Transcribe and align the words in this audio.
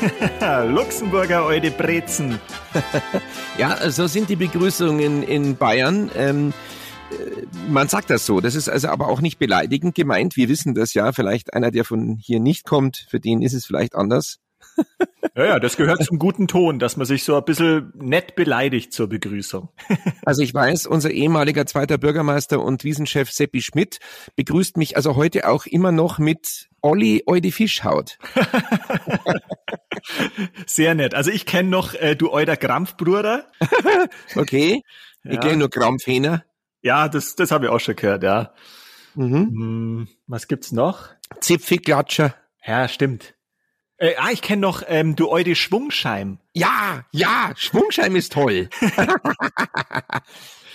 Luxemburger 0.68 1.46
Eude 1.46 1.70
Brezen. 1.70 2.38
ja, 3.58 3.90
so 3.90 4.06
sind 4.06 4.28
die 4.28 4.36
Begrüßungen 4.36 5.22
in 5.22 5.56
Bayern. 5.56 6.10
Ähm, 6.14 6.52
äh, 7.10 7.46
man 7.68 7.88
sagt 7.88 8.10
das 8.10 8.26
so. 8.26 8.40
Das 8.40 8.54
ist 8.54 8.68
also 8.68 8.88
aber 8.88 9.08
auch 9.08 9.20
nicht 9.20 9.38
beleidigend 9.38 9.94
gemeint. 9.94 10.36
Wir 10.36 10.48
wissen 10.48 10.74
das 10.74 10.94
ja. 10.94 11.12
Vielleicht 11.12 11.54
einer, 11.54 11.70
der 11.70 11.84
von 11.84 12.18
hier 12.20 12.40
nicht 12.40 12.64
kommt, 12.64 13.06
für 13.08 13.20
den 13.20 13.42
ist 13.42 13.54
es 13.54 13.66
vielleicht 13.66 13.94
anders. 13.94 14.38
Ja, 15.36 15.44
ja, 15.44 15.60
das 15.60 15.76
gehört 15.76 16.02
zum 16.02 16.18
guten 16.18 16.48
Ton, 16.48 16.78
dass 16.78 16.96
man 16.96 17.06
sich 17.06 17.22
so 17.22 17.36
ein 17.36 17.44
bisschen 17.44 17.92
nett 17.94 18.36
beleidigt 18.36 18.94
zur 18.94 19.06
Begrüßung. 19.08 19.68
Also 20.24 20.42
ich 20.42 20.54
weiß, 20.54 20.86
unser 20.86 21.10
ehemaliger 21.10 21.66
zweiter 21.66 21.98
Bürgermeister 21.98 22.62
und 22.62 22.84
Wiesenchef 22.84 23.30
Seppi 23.30 23.60
Schmidt 23.60 23.98
begrüßt 24.36 24.78
mich 24.78 24.96
also 24.96 25.14
heute 25.14 25.46
auch 25.46 25.66
immer 25.66 25.92
noch 25.92 26.18
mit 26.18 26.68
Olli 26.80 27.22
Eude 27.26 27.52
Fischhaut. 27.52 28.18
Sehr 30.66 30.94
nett. 30.94 31.14
Also 31.14 31.30
ich 31.30 31.44
kenne 31.44 31.68
noch 31.68 31.92
äh, 31.92 32.16
du 32.16 32.32
Euder 32.32 32.56
Krampfbruder. 32.56 33.46
okay. 34.36 34.82
Ja. 35.22 35.32
Ich 35.32 35.40
kenne 35.40 35.58
nur 35.58 35.70
Krampfhähner. 35.70 36.44
Ja, 36.80 37.08
das, 37.08 37.36
das 37.36 37.50
habe 37.50 37.66
ich 37.66 37.70
auch 37.70 37.80
schon 37.80 37.96
gehört, 37.96 38.22
ja. 38.22 38.54
Mhm. 39.14 39.34
Hm, 39.34 40.08
was 40.26 40.48
gibt's 40.48 40.72
noch? 40.72 41.10
Zipfelklatscher. 41.40 42.34
Ja, 42.64 42.88
stimmt. 42.88 43.35
Äh, 43.98 44.14
ah, 44.18 44.30
ich 44.30 44.42
kenne 44.42 44.60
noch 44.60 44.82
ähm, 44.86 45.16
du 45.16 45.30
Eude 45.30 45.54
Schwungscheim. 45.54 46.38
Ja, 46.52 47.04
ja, 47.12 47.52
Schwungscheim 47.56 48.16
ist 48.16 48.32
toll. 48.32 48.68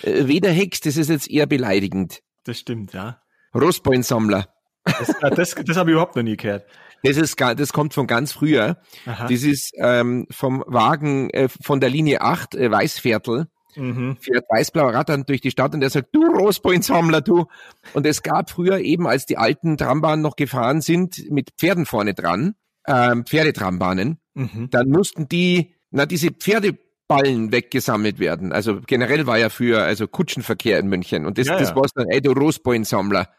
Äh, 0.03 0.27
weder 0.27 0.49
Hex, 0.49 0.79
das 0.79 0.97
ist 0.97 1.11
jetzt 1.11 1.29
eher 1.29 1.45
beleidigend. 1.45 2.23
Das 2.43 2.57
stimmt, 2.57 2.91
ja. 2.93 3.21
Rostbeinsammler. 3.53 4.47
Das, 4.83 5.13
das, 5.35 5.55
das 5.63 5.77
habe 5.77 5.91
ich 5.91 5.93
überhaupt 5.93 6.15
noch 6.15 6.23
nie 6.23 6.37
gehört. 6.37 6.65
Das 7.03 7.17
ist 7.17 7.39
das 7.39 7.71
kommt 7.71 7.93
von 7.93 8.07
ganz 8.07 8.31
früher. 8.31 8.77
Aha. 9.05 9.27
Das 9.27 9.43
ist 9.43 9.73
ähm, 9.77 10.25
vom 10.31 10.63
Wagen 10.65 11.29
äh, 11.29 11.49
von 11.49 11.79
der 11.79 11.91
Linie 11.91 12.21
8 12.21 12.55
äh, 12.55 12.71
Weißviertel. 12.71 13.47
Mhm. 13.75 14.17
Fährt 14.19 14.45
weißblauer 14.49 15.03
dann 15.03 15.23
durch 15.25 15.41
die 15.41 15.51
Stadt 15.51 15.73
und 15.73 15.81
der 15.81 15.89
sagt, 15.89 16.09
du 16.13 16.25
Rospoinsammler, 16.25 17.21
du. 17.21 17.45
Und 17.93 18.05
es 18.05 18.21
gab 18.21 18.49
früher 18.49 18.79
eben, 18.79 19.07
als 19.07 19.25
die 19.25 19.37
alten 19.37 19.77
Trambahnen 19.77 20.21
noch 20.21 20.35
gefahren 20.35 20.81
sind, 20.81 21.29
mit 21.29 21.51
Pferden 21.57 21.85
vorne 21.85 22.13
dran, 22.13 22.55
ähm, 22.87 23.25
Pferdetrambahnen, 23.25 24.19
mhm. 24.33 24.69
dann 24.69 24.89
mussten 24.89 25.27
die, 25.27 25.75
na, 25.89 26.05
diese 26.05 26.31
Pferdeballen 26.31 27.51
weggesammelt 27.51 28.19
werden. 28.19 28.51
Also 28.51 28.81
generell 28.81 29.27
war 29.27 29.37
ja 29.37 29.49
für 29.49 29.81
also 29.83 30.07
Kutschenverkehr 30.07 30.79
in 30.79 30.87
München. 30.87 31.25
Und 31.25 31.37
das, 31.37 31.47
ja, 31.47 31.57
das 31.57 31.69
ja. 31.69 31.75
war 31.75 31.87
dann, 31.95 32.07
ey, 32.09 32.21
du 32.21 32.31
Rospoinsammler. 32.31 33.29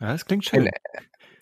Ja, 0.00 0.12
das 0.12 0.24
klingt 0.24 0.44
schön. 0.46 0.68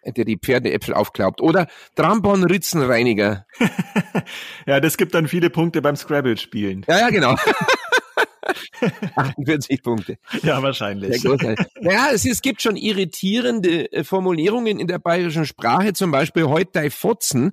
Ein, 0.05 0.15
der 0.15 0.25
die 0.25 0.39
Pferdeäpfel 0.39 0.95
aufklaubt. 0.95 1.41
Oder 1.41 1.67
Trambon-Ritzenreiniger. 1.97 3.47
ja, 4.67 4.81
das 4.81 4.97
gibt 4.97 5.15
dann 5.15 5.29
viele 5.29 5.51
Punkte 5.51 5.83
beim 5.83 5.97
Scrabble-Spielen. 5.97 6.85
Ja, 6.89 7.01
ja, 7.01 7.11
genau. 7.11 7.37
48 9.17 9.83
Punkte. 9.83 10.19
Ja, 10.43 10.63
wahrscheinlich. 10.63 11.23
Ja, 11.81 12.09
es, 12.13 12.25
es 12.25 12.41
gibt 12.43 12.63
schon 12.63 12.77
irritierende 12.77 13.93
äh, 13.93 14.05
Formulierungen 14.05 14.79
in 14.79 14.87
der 14.87 14.99
bayerischen 14.99 15.47
Sprache, 15.47 15.93
zum 15.93 16.11
Beispiel 16.11 16.45
heute 16.45 16.91
Fotzen 16.91 17.53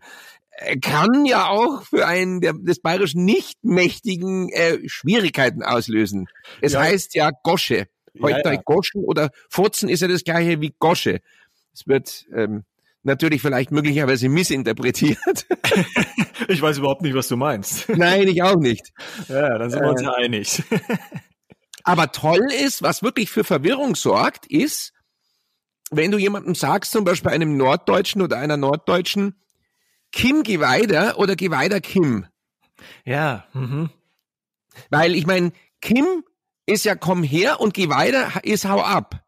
äh, 0.51 0.77
kann 0.77 1.25
ja 1.25 1.49
auch 1.49 1.83
für 1.83 2.07
einen 2.07 2.41
der, 2.41 2.53
des 2.53 2.79
Bayerischen 2.79 3.25
nicht 3.25 3.63
mächtigen 3.63 4.49
äh, 4.49 4.79
Schwierigkeiten 4.87 5.63
auslösen. 5.63 6.27
Es 6.61 6.73
ja. 6.73 6.81
heißt 6.81 7.15
ja 7.15 7.31
Gosche. 7.43 7.87
Heute 8.21 8.41
ja, 8.45 8.53
ja. 8.53 8.61
Goschen 8.63 9.03
oder 9.03 9.31
Fotzen 9.49 9.89
ist 9.89 10.01
ja 10.01 10.07
das 10.07 10.23
gleiche 10.23 10.61
wie 10.61 10.73
Gosche. 10.79 11.19
Es 11.73 11.85
wird 11.87 12.25
ähm, 12.33 12.63
natürlich 13.05 13.41
vielleicht 13.41 13.71
möglicherweise 13.71 14.29
missinterpretiert. 14.29 15.47
ich 16.47 16.61
weiß 16.61 16.79
überhaupt 16.79 17.01
nicht, 17.01 17.15
was 17.15 17.27
du 17.27 17.37
meinst. 17.37 17.87
Nein, 17.89 18.27
ich 18.27 18.41
auch 18.43 18.57
nicht. 18.57 18.91
Ja, 19.27 19.57
dann 19.57 19.69
sind 19.69 19.81
wir 19.81 19.89
uns 19.89 20.01
ja 20.01 20.11
äh, 20.11 20.25
einig. 20.25 20.63
aber 21.83 22.11
toll 22.11 22.47
ist, 22.51 22.81
was 22.81 23.03
wirklich 23.03 23.29
für 23.29 23.43
Verwirrung 23.43 23.95
sorgt, 23.95 24.45
ist, 24.47 24.91
wenn 25.91 26.11
du 26.11 26.17
jemandem 26.17 26.55
sagst, 26.55 26.91
zum 26.91 27.05
Beispiel 27.05 27.31
einem 27.31 27.57
Norddeutschen 27.57 28.21
oder 28.21 28.37
einer 28.37 28.57
Norddeutschen, 28.57 29.35
Kim 30.11 30.43
Geweider 30.43 31.19
oder 31.19 31.35
Geweider 31.35 31.81
Kim. 31.81 32.25
Ja. 33.05 33.45
Mhm. 33.53 33.89
Weil 34.89 35.15
ich 35.15 35.27
meine, 35.27 35.51
Kim 35.81 36.23
ist 36.65 36.85
ja 36.85 36.95
komm 36.95 37.23
her 37.23 37.59
und 37.59 37.73
Geweider 37.73 38.43
ist 38.43 38.65
hau 38.65 38.81
ab. 38.81 39.24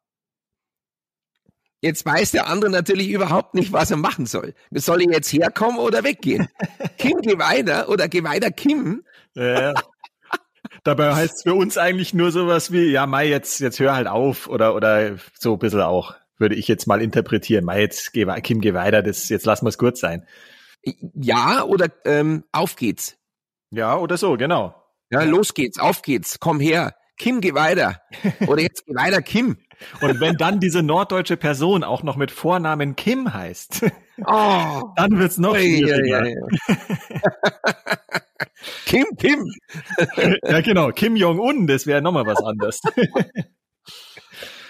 Jetzt 1.81 2.05
weiß 2.05 2.31
der 2.31 2.47
andere 2.47 2.71
natürlich 2.71 3.09
überhaupt 3.09 3.53
nicht, 3.53 3.71
was 3.71 3.91
er 3.91 3.97
machen 3.97 4.25
soll. 4.25 4.55
Soll 4.71 5.03
er 5.03 5.11
jetzt 5.11 5.31
herkommen 5.31 5.79
oder 5.79 6.03
weggehen? 6.03 6.47
Kim 6.97 7.21
Geweider 7.21 7.89
oder 7.89 8.07
Geweider 8.07 8.49
Kim? 8.51 9.03
Ja. 9.35 9.73
Dabei 10.83 11.13
heißt 11.13 11.35
es 11.35 11.43
für 11.43 11.53
uns 11.53 11.77
eigentlich 11.77 12.13
nur 12.13 12.31
sowas 12.31 12.71
wie, 12.71 12.91
ja, 12.91 13.05
Mai, 13.05 13.27
jetzt, 13.27 13.59
jetzt 13.59 13.79
hör 13.79 13.95
halt 13.95 14.07
auf 14.07 14.47
oder, 14.47 14.73
oder 14.73 15.17
so 15.37 15.53
ein 15.53 15.59
bisschen 15.59 15.81
auch, 15.81 16.15
würde 16.37 16.55
ich 16.55 16.67
jetzt 16.67 16.87
mal 16.87 17.01
interpretieren. 17.01 17.63
Mai, 17.63 17.81
jetzt 17.81 18.11
Kim 18.13 18.61
Geweider, 18.61 19.03
das, 19.03 19.29
jetzt 19.29 19.45
lassen 19.45 19.65
wir 19.65 19.69
es 19.69 19.77
kurz 19.77 19.99
sein. 19.99 20.25
Ja, 21.13 21.63
oder 21.63 21.87
ähm, 22.05 22.43
auf 22.51 22.75
geht's. 22.75 23.17
Ja, 23.71 23.97
oder 23.97 24.17
so, 24.17 24.37
genau. 24.37 24.75
Ja, 25.09 25.23
los 25.23 25.53
geht's, 25.53 25.79
auf 25.79 26.01
geht's, 26.01 26.39
komm 26.39 26.59
her. 26.59 26.95
Kim, 27.17 27.41
geh 27.41 27.53
weiter. 27.53 28.01
Oder 28.47 28.61
jetzt 28.61 28.85
geh 28.85 28.93
weiter, 28.95 29.21
Kim. 29.21 29.57
Und 30.01 30.19
wenn 30.19 30.35
dann 30.35 30.59
diese 30.59 30.83
norddeutsche 30.83 31.37
Person 31.37 31.83
auch 31.83 32.03
noch 32.03 32.15
mit 32.15 32.31
Vornamen 32.31 32.95
Kim 32.95 33.33
heißt, 33.33 33.85
oh, 34.25 34.83
dann 34.95 35.19
wird's 35.19 35.37
noch 35.37 35.55
schwieriger. 35.55 36.05
Ja, 36.05 36.25
ja, 36.25 36.35
Kim, 38.85 39.05
Kim. 39.17 39.45
ja, 40.43 40.61
genau. 40.61 40.91
Kim 40.91 41.15
Jong-un, 41.15 41.67
das 41.67 41.85
wäre 41.87 42.01
nochmal 42.01 42.25
was 42.25 42.43
anderes. 42.43 42.81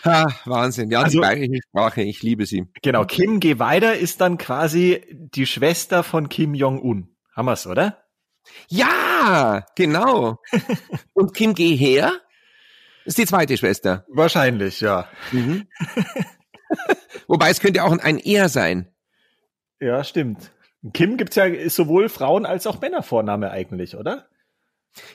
Ha, 0.04 0.26
Wahnsinn. 0.46 0.90
Ja, 0.90 1.02
also, 1.02 1.18
die 1.18 1.22
bayerische 1.22 1.62
Sprache, 1.68 2.02
ich 2.02 2.24
liebe 2.24 2.46
sie. 2.46 2.66
Genau, 2.82 3.04
Kim 3.06 3.40
Geh 3.40 3.60
weiter 3.60 3.96
ist 3.96 4.22
dann 4.22 4.38
quasi 4.38 5.04
die 5.12 5.46
Schwester 5.46 6.04
von 6.04 6.30
Kim 6.30 6.54
Jong-un. 6.54 7.16
Haben 7.36 7.46
wir's, 7.46 7.68
oder? 7.68 8.04
Ja, 8.70 9.66
genau. 9.76 10.38
Und 11.14 11.34
Kim 11.34 11.54
Geh 11.54 11.76
her 11.76 12.14
ist 13.08 13.18
die 13.18 13.26
zweite 13.26 13.58
Schwester. 13.58 14.06
Wahrscheinlich, 14.10 14.82
ja. 14.82 15.08
Mhm. 15.32 15.68
Wobei 17.28 17.50
es 17.50 17.62
könnte 17.62 17.84
auch 17.84 17.98
ein 17.98 18.20
Er 18.20 18.50
sein. 18.50 18.92
Ja, 19.80 20.04
stimmt. 20.04 20.52
Kim 20.94 21.18
gibt's 21.18 21.38
ja 21.38 21.46
ist 21.46 21.76
sowohl 21.76 22.10
Frauen 22.10 22.46
als 22.46 22.68
auch 22.68 22.82
Männervorname 22.82 23.50
eigentlich, 23.50 23.96
oder? 23.96 24.28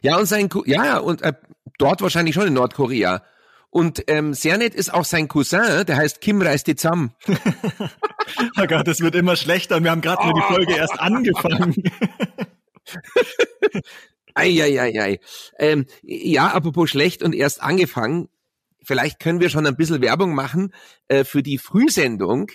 Ja, 0.00 0.16
und 0.16 0.26
sein 0.26 0.48
ja, 0.64 0.98
und 0.98 1.22
äh, 1.22 1.34
dort 1.78 2.00
wahrscheinlich 2.00 2.34
schon 2.34 2.46
in 2.46 2.54
Nordkorea. 2.54 3.22
Und 3.68 4.04
ähm, 4.06 4.32
sehr 4.34 4.58
nett 4.58 4.74
ist 4.74 4.92
auch 4.92 5.04
sein 5.04 5.28
Cousin, 5.28 5.84
der 5.86 5.96
heißt 5.96 6.20
Kim 6.20 6.40
reist 6.40 6.66
die 6.66 6.76
zusammen. 6.76 7.14
oh 7.28 8.66
Gott, 8.66 8.86
das 8.86 9.00
wird 9.00 9.14
immer 9.14 9.36
schlechter 9.36 9.76
und 9.76 9.84
wir 9.84 9.90
haben 9.90 10.00
gerade 10.00 10.22
oh. 10.22 10.26
nur 10.26 10.34
die 10.34 10.54
Folge 10.54 10.74
erst 10.76 10.98
angefangen. 10.98 11.74
Eieiei. 14.34 15.20
Ähm, 15.58 15.86
ja, 16.02 16.48
apropos 16.48 16.90
schlecht 16.90 17.22
und 17.22 17.34
erst 17.34 17.62
angefangen. 17.62 18.28
Vielleicht 18.84 19.20
können 19.20 19.40
wir 19.40 19.48
schon 19.48 19.66
ein 19.66 19.76
bisschen 19.76 20.02
Werbung 20.02 20.34
machen 20.34 20.72
äh, 21.08 21.24
für 21.24 21.42
die 21.42 21.58
Frühsendung 21.58 22.50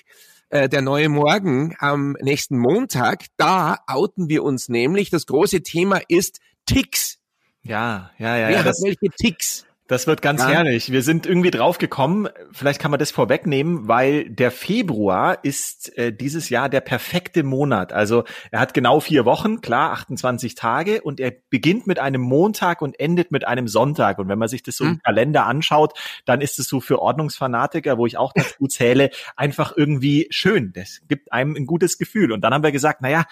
äh, 0.50 0.70
der 0.70 0.82
neue 0.82 1.10
Morgen 1.10 1.76
am 1.80 2.16
nächsten 2.22 2.58
Montag. 2.58 3.26
Da 3.38 3.78
outen 3.88 4.30
wir 4.30 4.44
uns 4.44 4.70
nämlich. 4.70 5.10
Das 5.10 5.26
große 5.26 5.62
Thema 5.62 6.02
ist 6.08 6.40
Ticks. 6.66 7.20
Ja, 7.64 8.12
ja, 8.18 8.38
ja. 8.38 8.48
Wer 8.48 8.52
ja, 8.52 8.64
hat 8.64 8.76
welche 8.82 9.10
Ticks? 9.20 9.67
Das 9.88 10.06
wird 10.06 10.22
ganz 10.22 10.42
ja. 10.42 10.50
herrlich. 10.50 10.92
Wir 10.92 11.02
sind 11.02 11.26
irgendwie 11.26 11.50
drauf 11.50 11.78
gekommen, 11.78 12.28
vielleicht 12.52 12.82
kann 12.82 12.92
man 12.92 13.00
das 13.00 13.12
vorwegnehmen, 13.12 13.88
weil 13.88 14.30
der 14.30 14.52
Februar 14.52 15.44
ist 15.44 15.98
äh, 15.98 16.12
dieses 16.12 16.50
Jahr 16.50 16.68
der 16.68 16.82
perfekte 16.82 17.44
Monat. 17.44 17.94
Also 17.94 18.26
er 18.52 18.60
hat 18.60 18.74
genau 18.74 19.00
vier 19.00 19.24
Wochen, 19.24 19.62
klar, 19.62 19.94
28 19.94 20.56
Tage 20.56 21.02
und 21.02 21.22
er 21.22 21.32
beginnt 21.50 21.88
mit 21.88 22.00
einem 22.00 22.22
Montag 22.22 22.82
und 22.82 23.00
endet 23.00 23.32
mit 23.32 23.48
einem 23.48 23.70
Sonntag. 23.70 24.20
Und 24.20 24.28
wenn 24.28 24.38
man 24.38 24.50
sich 24.50 24.62
das 24.62 24.76
so 24.76 24.84
hm. 24.84 24.92
im 24.94 25.00
Kalender 25.00 25.46
anschaut, 25.46 25.98
dann 26.26 26.42
ist 26.42 26.60
es 26.60 26.68
so 26.68 26.82
für 26.82 27.02
Ordnungsfanatiker, 27.02 27.98
wo 27.98 28.06
ich 28.06 28.18
auch 28.18 28.34
dazu 28.36 28.68
zähle, 28.68 29.10
einfach 29.38 29.74
irgendwie 29.78 30.28
schön. 30.32 30.74
Das 30.74 31.00
gibt 31.08 31.32
einem 31.32 31.56
ein 31.56 31.66
gutes 31.66 31.98
Gefühl. 31.98 32.34
Und 32.34 32.42
dann 32.42 32.54
haben 32.54 32.64
wir 32.64 32.74
gesagt, 32.74 33.00
na 33.02 33.10
ja, 33.10 33.24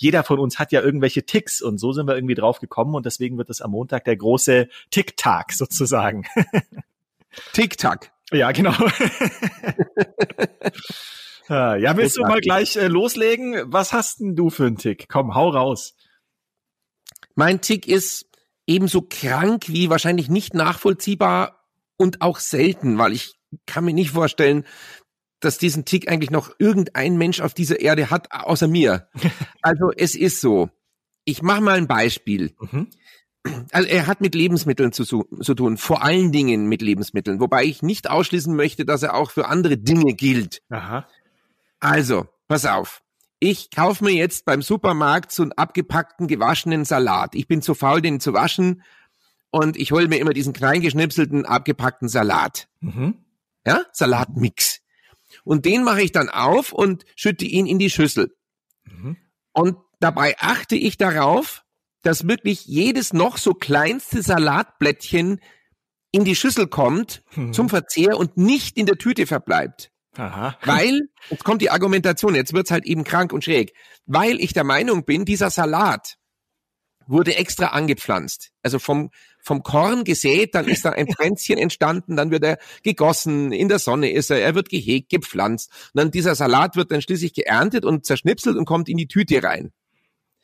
jeder 0.00 0.22
von 0.22 0.38
uns 0.38 0.60
hat 0.60 0.70
ja 0.70 0.80
irgendwelche 0.80 1.26
Ticks 1.26 1.60
und 1.60 1.78
so 1.78 1.92
sind 1.92 2.06
wir 2.06 2.14
irgendwie 2.14 2.36
drauf 2.36 2.60
gekommen 2.60 2.94
und 2.94 3.04
deswegen 3.04 3.36
wird 3.36 3.50
es 3.50 3.60
am 3.60 3.72
Montag 3.72 4.04
der 4.04 4.16
große 4.16 4.68
Tick-Tag 4.90 5.52
sozusagen. 5.52 6.24
Tick-Tack. 7.52 8.12
Ja, 8.32 8.52
genau. 8.52 8.74
Ah, 11.50 11.76
ja, 11.76 11.96
willst 11.96 12.18
du 12.18 12.22
mal 12.24 12.42
gleich 12.42 12.76
äh, 12.76 12.88
loslegen? 12.88 13.72
Was 13.72 13.94
hast 13.94 14.20
denn 14.20 14.36
du 14.36 14.50
für 14.50 14.66
einen 14.66 14.76
Tick? 14.76 15.08
Komm, 15.08 15.34
hau 15.34 15.48
raus. 15.48 15.94
Mein 17.36 17.62
Tick 17.62 17.88
ist 17.88 18.26
ebenso 18.66 19.00
krank 19.00 19.64
wie 19.68 19.88
wahrscheinlich 19.88 20.28
nicht 20.28 20.52
nachvollziehbar 20.52 21.64
und 21.96 22.20
auch 22.20 22.38
selten, 22.38 22.98
weil 22.98 23.14
ich 23.14 23.38
kann 23.64 23.86
mir 23.86 23.94
nicht 23.94 24.10
vorstellen, 24.10 24.66
dass 25.40 25.58
diesen 25.58 25.84
Tick 25.84 26.10
eigentlich 26.10 26.30
noch 26.30 26.50
irgendein 26.58 27.16
Mensch 27.16 27.40
auf 27.40 27.54
dieser 27.54 27.80
Erde 27.80 28.10
hat, 28.10 28.32
außer 28.32 28.68
mir. 28.68 29.08
Also 29.62 29.90
es 29.96 30.14
ist 30.14 30.40
so. 30.40 30.70
Ich 31.24 31.42
mache 31.42 31.60
mal 31.60 31.76
ein 31.76 31.88
Beispiel. 31.88 32.54
Mhm. 32.60 32.88
Also 33.72 33.88
er 33.88 34.06
hat 34.06 34.20
mit 34.20 34.34
Lebensmitteln 34.34 34.92
zu, 34.92 35.04
zu 35.04 35.54
tun, 35.54 35.76
vor 35.76 36.02
allen 36.02 36.32
Dingen 36.32 36.66
mit 36.66 36.82
Lebensmitteln, 36.82 37.40
wobei 37.40 37.64
ich 37.64 37.82
nicht 37.82 38.10
ausschließen 38.10 38.54
möchte, 38.54 38.84
dass 38.84 39.02
er 39.02 39.14
auch 39.14 39.30
für 39.30 39.46
andere 39.48 39.76
Dinge 39.76 40.14
gilt. 40.14 40.62
Aha. 40.70 41.06
Also, 41.80 42.26
pass 42.46 42.66
auf. 42.66 43.02
Ich 43.40 43.70
kaufe 43.70 44.04
mir 44.04 44.12
jetzt 44.12 44.44
beim 44.44 44.62
Supermarkt 44.62 45.30
so 45.30 45.42
einen 45.42 45.52
abgepackten, 45.52 46.26
gewaschenen 46.26 46.84
Salat. 46.84 47.34
Ich 47.34 47.46
bin 47.46 47.62
zu 47.62 47.74
faul, 47.74 48.02
den 48.02 48.20
zu 48.20 48.32
waschen 48.32 48.82
und 49.50 49.76
ich 49.76 49.92
hole 49.92 50.08
mir 50.08 50.18
immer 50.18 50.32
diesen 50.32 50.52
kleingeschnipselten, 50.52 51.46
abgepackten 51.46 52.08
Salat. 52.08 52.68
Mhm. 52.80 53.14
Ja, 53.66 53.82
Salatmix. 53.92 54.80
Und 55.48 55.64
den 55.64 55.82
mache 55.82 56.02
ich 56.02 56.12
dann 56.12 56.28
auf 56.28 56.74
und 56.74 57.06
schütte 57.16 57.46
ihn 57.46 57.64
in 57.64 57.78
die 57.78 57.88
Schüssel. 57.88 58.36
Mhm. 58.84 59.16
Und 59.54 59.78
dabei 59.98 60.36
achte 60.38 60.76
ich 60.76 60.98
darauf, 60.98 61.64
dass 62.02 62.28
wirklich 62.28 62.66
jedes 62.66 63.14
noch 63.14 63.38
so 63.38 63.54
kleinste 63.54 64.20
Salatblättchen 64.20 65.40
in 66.12 66.26
die 66.26 66.36
Schüssel 66.36 66.66
kommt 66.66 67.22
mhm. 67.34 67.54
zum 67.54 67.70
Verzehr 67.70 68.18
und 68.18 68.36
nicht 68.36 68.76
in 68.76 68.84
der 68.84 68.98
Tüte 68.98 69.26
verbleibt. 69.26 69.90
Aha. 70.18 70.58
Weil, 70.66 71.08
jetzt 71.30 71.44
kommt 71.44 71.62
die 71.62 71.70
Argumentation, 71.70 72.34
jetzt 72.34 72.52
wird's 72.52 72.70
halt 72.70 72.84
eben 72.84 73.04
krank 73.04 73.32
und 73.32 73.42
schräg, 73.42 73.72
weil 74.04 74.42
ich 74.42 74.52
der 74.52 74.64
Meinung 74.64 75.06
bin, 75.06 75.24
dieser 75.24 75.48
Salat 75.48 76.18
wurde 77.08 77.36
extra 77.36 77.68
angepflanzt. 77.68 78.50
Also 78.62 78.78
vom, 78.78 79.10
vom 79.40 79.62
Korn 79.62 80.04
gesät, 80.04 80.54
dann 80.54 80.68
ist 80.68 80.84
da 80.84 80.90
ein 80.90 81.08
Pflänzchen 81.12 81.58
entstanden, 81.58 82.16
dann 82.16 82.30
wird 82.30 82.44
er 82.44 82.58
gegossen, 82.84 83.50
in 83.50 83.68
der 83.68 83.78
Sonne 83.78 84.12
ist 84.12 84.30
er, 84.30 84.40
er 84.40 84.54
wird 84.54 84.68
gehegt, 84.68 85.08
gepflanzt. 85.10 85.72
Und 85.94 85.98
dann 86.00 86.10
dieser 86.10 86.34
Salat 86.34 86.76
wird 86.76 86.92
dann 86.92 87.02
schließlich 87.02 87.34
geerntet 87.34 87.84
und 87.84 88.04
zerschnipselt 88.06 88.56
und 88.56 88.66
kommt 88.66 88.88
in 88.88 88.96
die 88.96 89.08
Tüte 89.08 89.42
rein. 89.42 89.72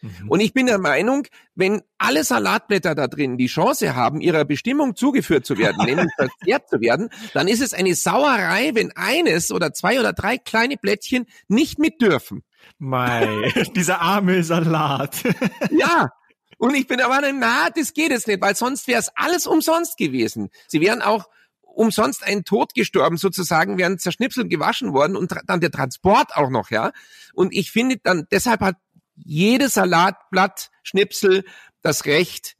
Mhm. 0.04 0.28
Und 0.28 0.40
ich 0.40 0.52
bin 0.52 0.66
der 0.66 0.78
Meinung, 0.78 1.26
wenn 1.54 1.82
alle 1.98 2.24
Salatblätter 2.24 2.94
da 2.94 3.08
drin 3.08 3.38
die 3.38 3.46
Chance 3.46 3.94
haben, 3.94 4.20
ihrer 4.20 4.44
Bestimmung 4.44 4.96
zugeführt 4.96 5.46
zu 5.46 5.56
werden, 5.58 5.76
nämlich 5.84 6.10
verzehrt 6.16 6.68
zu 6.68 6.80
werden, 6.80 7.08
dann 7.32 7.48
ist 7.48 7.60
es 7.60 7.74
eine 7.74 7.94
Sauerei, 7.94 8.72
wenn 8.74 8.92
eines 8.92 9.50
oder 9.50 9.72
zwei 9.72 10.00
oder 10.00 10.12
drei 10.12 10.38
kleine 10.38 10.76
Blättchen 10.76 11.26
nicht 11.48 11.78
mit 11.78 12.00
dürfen. 12.00 12.42
Mei, 12.78 13.52
dieser 13.76 14.00
arme 14.00 14.42
Salat. 14.42 15.22
ja, 15.70 16.10
und 16.58 16.74
ich 16.74 16.86
bin 16.86 17.00
aber, 17.00 17.20
na, 17.32 17.68
das 17.70 17.92
geht 17.92 18.10
jetzt 18.10 18.26
nicht, 18.26 18.40
weil 18.40 18.56
sonst 18.56 18.86
wäre 18.86 19.00
es 19.00 19.10
alles 19.14 19.46
umsonst 19.46 19.96
gewesen. 19.96 20.50
Sie 20.68 20.80
wären 20.80 21.02
auch 21.02 21.28
umsonst 21.62 22.24
einen 22.24 22.44
Tod 22.44 22.74
gestorben, 22.74 23.16
sozusagen, 23.16 23.78
wären 23.78 23.98
zerschnipselt 23.98 24.48
gewaschen 24.48 24.92
worden 24.92 25.16
und 25.16 25.34
dann 25.46 25.60
der 25.60 25.70
Transport 25.70 26.36
auch 26.36 26.50
noch, 26.50 26.70
ja. 26.70 26.92
Und 27.34 27.52
ich 27.52 27.70
finde 27.70 27.96
dann, 28.02 28.26
deshalb 28.30 28.60
hat 28.60 28.76
jedes 29.16 29.74
Salatblatt, 29.74 30.70
Schnipsel 30.82 31.44
das 31.82 32.04
Recht, 32.04 32.54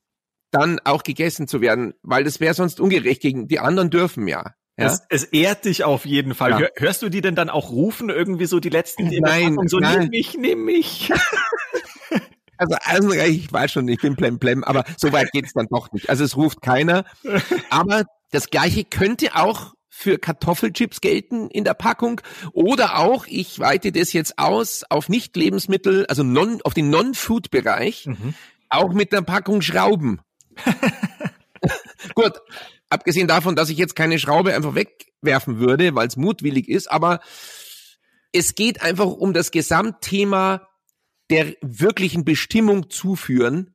dann 0.50 0.78
auch 0.84 1.02
gegessen 1.02 1.48
zu 1.48 1.60
werden, 1.60 1.94
weil 2.02 2.24
das 2.24 2.40
wäre 2.40 2.54
sonst 2.54 2.80
ungerecht 2.80 3.22
gegen 3.22 3.48
die 3.48 3.58
anderen 3.58 3.90
dürfen 3.90 4.28
ja. 4.28 4.54
Ja? 4.76 4.86
Es, 4.86 5.02
es 5.08 5.24
ehrt 5.24 5.66
dich 5.66 5.84
auf 5.84 6.04
jeden 6.04 6.34
Fall. 6.34 6.60
Ja. 6.60 6.68
Hörst 6.76 7.02
du 7.02 7.08
die 7.08 7.20
denn 7.20 7.36
dann 7.36 7.48
auch 7.48 7.70
rufen, 7.70 8.10
irgendwie 8.10 8.46
so 8.46 8.58
die 8.58 8.70
letzten 8.70 9.08
die 9.08 9.20
Nein, 9.20 9.56
so 9.66 9.78
nein. 9.78 10.00
nimm 10.00 10.08
mich, 10.08 10.36
nimm 10.36 10.64
mich. 10.64 11.12
Also 12.56 12.76
Eisenreich, 12.84 13.36
ich 13.36 13.52
weiß 13.52 13.72
schon, 13.72 13.88
ich 13.88 14.00
bin 14.00 14.16
plem 14.16 14.38
plem, 14.38 14.64
aber 14.64 14.84
so 14.96 15.12
weit 15.12 15.32
geht's 15.32 15.52
dann 15.52 15.66
doch 15.70 15.92
nicht. 15.92 16.08
Also 16.10 16.24
es 16.24 16.36
ruft 16.36 16.62
keiner. 16.62 17.04
Aber 17.70 18.04
das 18.30 18.50
Gleiche 18.50 18.84
könnte 18.84 19.34
auch 19.36 19.74
für 19.96 20.18
Kartoffelchips 20.18 21.00
gelten 21.00 21.48
in 21.50 21.62
der 21.62 21.74
Packung 21.74 22.20
oder 22.52 22.98
auch, 22.98 23.26
ich 23.28 23.60
weite 23.60 23.92
das 23.92 24.12
jetzt 24.12 24.40
aus 24.40 24.82
auf 24.90 25.08
Nicht-Lebensmittel, 25.08 26.04
also 26.06 26.24
non, 26.24 26.60
auf 26.64 26.74
den 26.74 26.90
Non-Food-Bereich, 26.90 28.06
mhm. 28.06 28.34
auch 28.70 28.92
mit 28.92 29.12
der 29.12 29.22
Packung 29.22 29.62
Schrauben. 29.62 30.20
Gut, 32.16 32.32
abgesehen 32.90 33.28
davon, 33.28 33.54
dass 33.54 33.70
ich 33.70 33.78
jetzt 33.78 33.94
keine 33.94 34.18
Schraube 34.18 34.52
einfach 34.52 34.74
wegwerfen 34.74 35.60
würde, 35.60 35.94
weil 35.94 36.08
es 36.08 36.16
mutwillig 36.16 36.68
ist, 36.68 36.90
aber 36.90 37.20
es 38.32 38.56
geht 38.56 38.82
einfach 38.82 39.06
um 39.06 39.32
das 39.32 39.52
Gesamtthema 39.52 40.66
der 41.30 41.54
wirklichen 41.60 42.24
Bestimmung 42.24 42.90
zuführen 42.90 43.74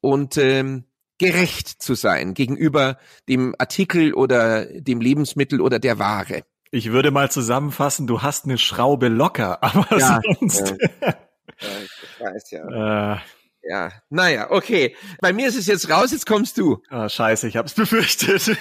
und 0.00 0.36
ähm, 0.36 0.84
gerecht 1.18 1.82
zu 1.82 1.94
sein 1.94 2.34
gegenüber 2.34 2.98
dem 3.28 3.54
Artikel 3.58 4.12
oder 4.14 4.66
dem 4.66 5.00
Lebensmittel 5.00 5.60
oder 5.60 5.78
der 5.78 5.98
Ware. 5.98 6.42
Ich 6.70 6.90
würde 6.90 7.10
mal 7.10 7.30
zusammenfassen, 7.30 8.06
du 8.06 8.22
hast 8.22 8.44
eine 8.44 8.58
Schraube 8.58 9.08
locker, 9.08 9.62
aber 9.62 9.98
ja, 9.98 10.20
sonst. 10.38 10.74
Ja, 11.00 11.08
ja 11.60 11.68
ich 11.82 12.20
weiß 12.20 12.50
ja. 12.50 13.14
Äh. 13.14 13.18
Ja, 13.64 13.92
naja, 14.10 14.50
okay. 14.50 14.96
Bei 15.20 15.32
mir 15.32 15.46
ist 15.46 15.56
es 15.56 15.68
jetzt 15.68 15.88
raus, 15.88 16.10
jetzt 16.10 16.26
kommst 16.26 16.58
du. 16.58 16.82
Ah, 16.90 17.08
scheiße, 17.08 17.46
ich 17.46 17.56
hab's 17.56 17.74
befürchtet. 17.74 18.56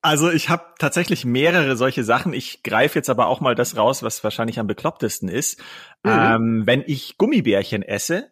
also 0.00 0.30
ich 0.30 0.48
habe 0.48 0.64
tatsächlich 0.78 1.24
mehrere 1.24 1.76
solche 1.76 2.04
Sachen. 2.04 2.32
Ich 2.32 2.62
greife 2.62 2.98
jetzt 2.98 3.10
aber 3.10 3.26
auch 3.26 3.40
mal 3.40 3.54
das 3.54 3.76
raus, 3.76 4.02
was 4.02 4.22
wahrscheinlich 4.22 4.58
am 4.58 4.66
beklopptesten 4.66 5.28
ist. 5.28 5.58
Mhm. 6.02 6.10
Ähm, 6.10 6.62
wenn 6.66 6.84
ich 6.86 7.18
Gummibärchen 7.18 7.82
esse, 7.82 8.30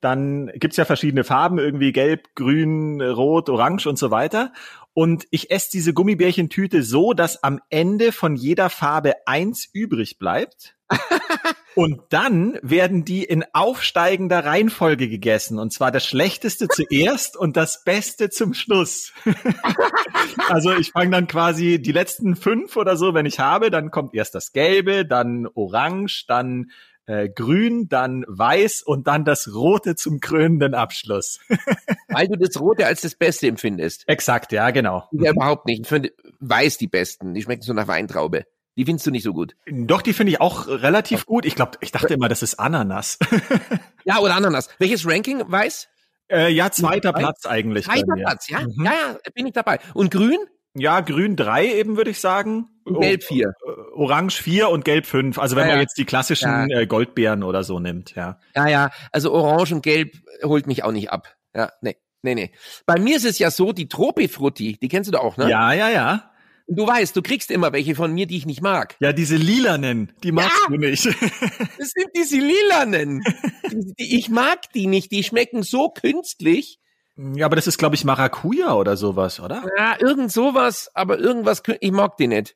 dann 0.00 0.50
gibt's 0.54 0.76
ja 0.76 0.84
verschiedene 0.84 1.24
Farben, 1.24 1.58
irgendwie 1.58 1.92
gelb, 1.92 2.34
grün, 2.34 3.00
rot, 3.00 3.48
orange 3.48 3.86
und 3.86 3.98
so 3.98 4.10
weiter. 4.10 4.52
Und 4.98 5.26
ich 5.30 5.50
esse 5.50 5.68
diese 5.72 5.92
Gummibärchentüte 5.92 6.82
so, 6.82 7.12
dass 7.12 7.42
am 7.42 7.60
Ende 7.68 8.12
von 8.12 8.34
jeder 8.34 8.70
Farbe 8.70 9.12
eins 9.26 9.68
übrig 9.70 10.18
bleibt. 10.18 10.74
und 11.74 12.00
dann 12.08 12.58
werden 12.62 13.04
die 13.04 13.22
in 13.22 13.44
aufsteigender 13.52 14.46
Reihenfolge 14.46 15.10
gegessen. 15.10 15.58
Und 15.58 15.70
zwar 15.70 15.92
das 15.92 16.06
Schlechteste 16.06 16.66
zuerst 16.72 17.36
und 17.36 17.58
das 17.58 17.84
Beste 17.84 18.30
zum 18.30 18.54
Schluss. 18.54 19.12
also 20.48 20.72
ich 20.72 20.92
fange 20.92 21.10
dann 21.10 21.26
quasi 21.26 21.78
die 21.78 21.92
letzten 21.92 22.34
fünf 22.34 22.74
oder 22.78 22.96
so, 22.96 23.12
wenn 23.12 23.26
ich 23.26 23.38
habe, 23.38 23.70
dann 23.70 23.90
kommt 23.90 24.14
erst 24.14 24.34
das 24.34 24.52
Gelbe, 24.52 25.04
dann 25.04 25.46
Orange, 25.46 26.24
dann 26.26 26.70
äh, 27.06 27.28
grün, 27.28 27.88
dann 27.88 28.24
weiß 28.28 28.82
und 28.82 29.06
dann 29.06 29.24
das 29.24 29.54
rote 29.54 29.94
zum 29.94 30.20
krönenden 30.20 30.74
Abschluss. 30.74 31.40
Weil 32.08 32.28
du 32.28 32.36
das 32.36 32.60
rote 32.60 32.86
als 32.86 33.00
das 33.00 33.14
Beste 33.14 33.46
empfindest. 33.46 34.04
Exakt, 34.08 34.52
ja, 34.52 34.70
genau. 34.70 35.08
Ja, 35.12 35.32
überhaupt 35.32 35.66
nicht. 35.66 35.82
Ich 35.82 35.88
finde 35.88 36.12
weiß 36.40 36.78
die 36.78 36.88
besten. 36.88 37.34
Die 37.34 37.42
schmecken 37.42 37.62
so 37.62 37.72
nach 37.72 37.88
Weintraube. 37.88 38.44
Die 38.76 38.84
findest 38.84 39.06
du 39.06 39.10
nicht 39.10 39.22
so 39.22 39.32
gut. 39.32 39.56
Doch, 39.66 40.02
die 40.02 40.12
finde 40.12 40.32
ich 40.32 40.40
auch 40.40 40.66
relativ 40.66 41.24
gut. 41.24 41.46
Ich 41.46 41.54
glaube, 41.54 41.78
ich 41.80 41.92
dachte 41.92 42.12
immer, 42.12 42.28
das 42.28 42.42
ist 42.42 42.60
Ananas. 42.60 43.18
ja, 44.04 44.18
oder 44.18 44.34
Ananas. 44.34 44.68
Welches 44.78 45.06
Ranking 45.06 45.42
weiß? 45.46 45.88
Äh, 46.28 46.52
ja, 46.52 46.70
zweiter 46.70 47.12
Platz 47.12 47.46
eigentlich. 47.46 47.86
Zweiter 47.86 48.14
Platz, 48.16 48.48
ja? 48.48 48.60
Mhm. 48.60 48.84
Ja, 48.84 48.92
ja, 48.92 49.16
bin 49.32 49.46
ich 49.46 49.54
dabei. 49.54 49.78
Und 49.94 50.10
grün? 50.10 50.38
Ja, 50.78 51.00
grün 51.00 51.36
drei 51.36 51.66
eben, 51.66 51.96
würde 51.96 52.10
ich 52.10 52.20
sagen. 52.20 52.68
Gelb 52.84 53.24
vier. 53.24 53.52
Orange 53.94 54.42
vier 54.42 54.68
und 54.68 54.84
gelb 54.84 55.06
fünf. 55.06 55.38
Also 55.38 55.56
wenn 55.56 55.66
ja, 55.66 55.72
man 55.72 55.80
jetzt 55.80 55.98
die 55.98 56.04
klassischen 56.04 56.68
ja. 56.68 56.80
Äh, 56.80 56.86
Goldbeeren 56.86 57.42
oder 57.42 57.64
so 57.64 57.80
nimmt, 57.80 58.14
ja. 58.14 58.38
Ja, 58.54 58.68
ja. 58.68 58.90
Also 59.10 59.32
orange 59.32 59.72
und 59.72 59.82
gelb 59.82 60.12
holt 60.42 60.66
mich 60.66 60.84
auch 60.84 60.92
nicht 60.92 61.10
ab. 61.10 61.34
Ja, 61.54 61.72
nee. 61.80 61.96
Nee, 62.22 62.34
nee. 62.34 62.50
Bei 62.86 62.98
mir 62.98 63.16
ist 63.16 63.24
es 63.24 63.38
ja 63.38 63.50
so, 63.50 63.72
die 63.72 63.88
Tropifrutti, 63.88 64.78
die 64.80 64.88
kennst 64.88 65.08
du 65.08 65.12
doch 65.12 65.22
auch, 65.22 65.36
ne? 65.36 65.48
Ja, 65.48 65.72
ja, 65.72 65.88
ja. 65.88 66.30
Du 66.68 66.84
weißt, 66.84 67.14
du 67.14 67.22
kriegst 67.22 67.52
immer 67.52 67.72
welche 67.72 67.94
von 67.94 68.12
mir, 68.12 68.26
die 68.26 68.36
ich 68.36 68.46
nicht 68.46 68.60
mag. 68.60 68.96
Ja, 68.98 69.12
diese 69.12 69.36
lilanen, 69.36 70.12
die 70.24 70.32
magst 70.32 70.58
ja, 70.62 70.74
du 70.74 70.78
nicht. 70.78 71.06
das 71.06 71.90
sind 71.90 72.08
diese 72.16 72.38
lilanen. 72.38 73.22
Die, 73.70 73.94
die, 73.98 74.16
ich 74.16 74.28
mag 74.28 74.72
die 74.74 74.86
nicht, 74.86 75.10
die 75.10 75.24
schmecken 75.24 75.64
so 75.64 75.90
künstlich. 75.90 76.78
Ja, 77.16 77.46
aber 77.46 77.56
das 77.56 77.66
ist, 77.66 77.78
glaube 77.78 77.94
ich, 77.94 78.04
Maracuja 78.04 78.74
oder 78.74 78.96
sowas, 78.96 79.40
oder? 79.40 79.64
Ja, 79.78 79.96
irgend 79.98 80.30
sowas, 80.30 80.90
aber 80.94 81.18
irgendwas, 81.18 81.62
ich 81.80 81.92
mag 81.92 82.16
die 82.18 82.26
nicht. 82.26 82.54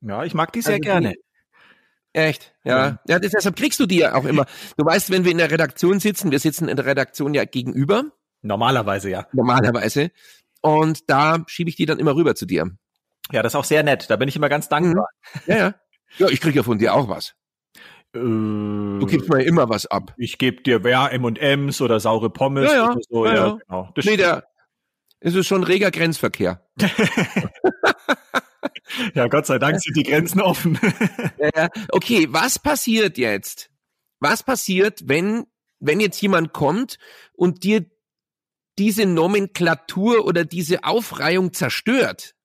Ja, 0.00 0.22
ich 0.24 0.32
mag 0.32 0.52
die 0.52 0.62
sehr 0.62 0.74
also 0.74 0.82
gerne. 0.82 1.12
Die, 1.12 2.18
echt, 2.18 2.54
ja. 2.62 3.00
Ja, 3.08 3.18
das, 3.18 3.32
deshalb 3.32 3.56
kriegst 3.56 3.80
du 3.80 3.86
die 3.86 3.98
ja 3.98 4.14
auch 4.14 4.24
immer. 4.24 4.46
Du 4.76 4.84
weißt, 4.84 5.10
wenn 5.10 5.24
wir 5.24 5.32
in 5.32 5.38
der 5.38 5.50
Redaktion 5.50 5.98
sitzen, 5.98 6.30
wir 6.30 6.38
sitzen 6.38 6.68
in 6.68 6.76
der 6.76 6.86
Redaktion 6.86 7.34
ja 7.34 7.44
gegenüber. 7.44 8.04
Normalerweise, 8.42 9.10
ja. 9.10 9.26
Normalerweise. 9.32 10.12
Und 10.60 11.10
da 11.10 11.42
schiebe 11.48 11.68
ich 11.68 11.76
die 11.76 11.86
dann 11.86 11.98
immer 11.98 12.14
rüber 12.14 12.36
zu 12.36 12.46
dir. 12.46 12.70
Ja, 13.32 13.42
das 13.42 13.52
ist 13.52 13.56
auch 13.56 13.64
sehr 13.64 13.82
nett. 13.82 14.08
Da 14.08 14.16
bin 14.16 14.28
ich 14.28 14.36
immer 14.36 14.48
ganz 14.48 14.68
dankbar. 14.68 15.08
Mhm. 15.34 15.40
Ja, 15.46 15.56
ja. 15.56 15.74
Ja, 16.18 16.28
ich 16.28 16.40
krieg 16.40 16.54
ja 16.54 16.62
von 16.62 16.78
dir 16.78 16.94
auch 16.94 17.08
was. 17.08 17.34
Du 18.16 19.06
gibst 19.06 19.28
mir 19.28 19.42
immer 19.42 19.68
was 19.68 19.86
ab. 19.86 20.14
Ich 20.16 20.38
gebe 20.38 20.62
dir 20.62 20.80
ja 20.84 21.08
M&M's 21.08 21.80
oder 21.80 22.00
saure 22.00 22.30
Pommes 22.30 22.70
ja, 22.70 22.76
ja, 22.76 22.90
oder 22.90 23.00
so. 23.08 23.26
Ja, 23.26 23.34
ja, 23.34 23.58
genau. 23.66 23.90
Das 23.94 24.04
nee, 24.04 24.16
es 25.20 25.34
ist 25.34 25.46
schon 25.48 25.64
reger 25.64 25.90
Grenzverkehr. 25.90 26.64
ja, 29.14 29.26
Gott 29.26 29.46
sei 29.46 29.58
Dank 29.58 29.80
sind 29.80 29.96
die 29.96 30.04
Grenzen 30.04 30.40
offen. 30.40 30.78
okay, 31.90 32.28
was 32.30 32.60
passiert 32.60 33.18
jetzt? 33.18 33.70
Was 34.20 34.44
passiert, 34.44 35.00
wenn, 35.06 35.46
wenn 35.80 36.00
jetzt 36.00 36.20
jemand 36.20 36.52
kommt 36.52 36.98
und 37.32 37.64
dir 37.64 37.86
diese 38.78 39.06
Nomenklatur 39.06 40.26
oder 40.26 40.44
diese 40.44 40.84
Aufreihung 40.84 41.52
zerstört? 41.52 42.35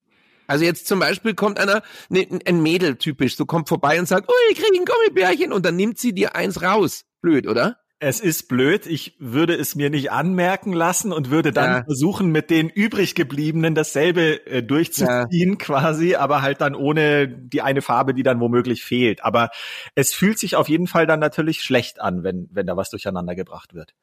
Also 0.51 0.65
jetzt 0.65 0.85
zum 0.85 0.99
Beispiel 0.99 1.33
kommt 1.33 1.61
einer, 1.61 1.81
ne, 2.09 2.27
ein 2.45 2.61
Mädel 2.61 2.97
typisch, 2.97 3.37
so 3.37 3.45
kommt 3.45 3.69
vorbei 3.69 3.97
und 3.97 4.05
sagt, 4.05 4.27
oh, 4.27 4.51
ich 4.51 4.57
kriege 4.57 4.77
ein 4.77 4.85
Gummibärchen 4.85 5.53
und 5.53 5.65
dann 5.65 5.77
nimmt 5.77 5.97
sie 5.97 6.13
dir 6.13 6.35
eins 6.35 6.61
raus. 6.61 7.05
Blöd, 7.21 7.47
oder? 7.47 7.77
Es 7.99 8.19
ist 8.19 8.49
blöd. 8.49 8.85
Ich 8.85 9.15
würde 9.17 9.55
es 9.55 9.75
mir 9.75 9.89
nicht 9.89 10.11
anmerken 10.11 10.73
lassen 10.73 11.13
und 11.13 11.29
würde 11.29 11.53
dann 11.53 11.71
ja. 11.71 11.83
versuchen, 11.85 12.33
mit 12.33 12.49
den 12.49 12.67
übrig 12.67 13.15
gebliebenen 13.15 13.75
dasselbe 13.75 14.45
äh, 14.45 14.61
durchzuziehen, 14.61 15.51
ja. 15.51 15.55
quasi, 15.55 16.15
aber 16.15 16.41
halt 16.41 16.59
dann 16.59 16.75
ohne 16.75 17.29
die 17.29 17.61
eine 17.61 17.81
Farbe, 17.81 18.13
die 18.13 18.23
dann 18.23 18.41
womöglich 18.41 18.83
fehlt. 18.83 19.23
Aber 19.23 19.51
es 19.95 20.13
fühlt 20.13 20.37
sich 20.37 20.57
auf 20.57 20.67
jeden 20.67 20.87
Fall 20.87 21.07
dann 21.07 21.21
natürlich 21.21 21.61
schlecht 21.61 22.01
an, 22.01 22.23
wenn, 22.23 22.49
wenn 22.51 22.67
da 22.67 22.75
was 22.75 22.89
durcheinander 22.89 23.35
gebracht 23.35 23.73
wird. 23.73 23.93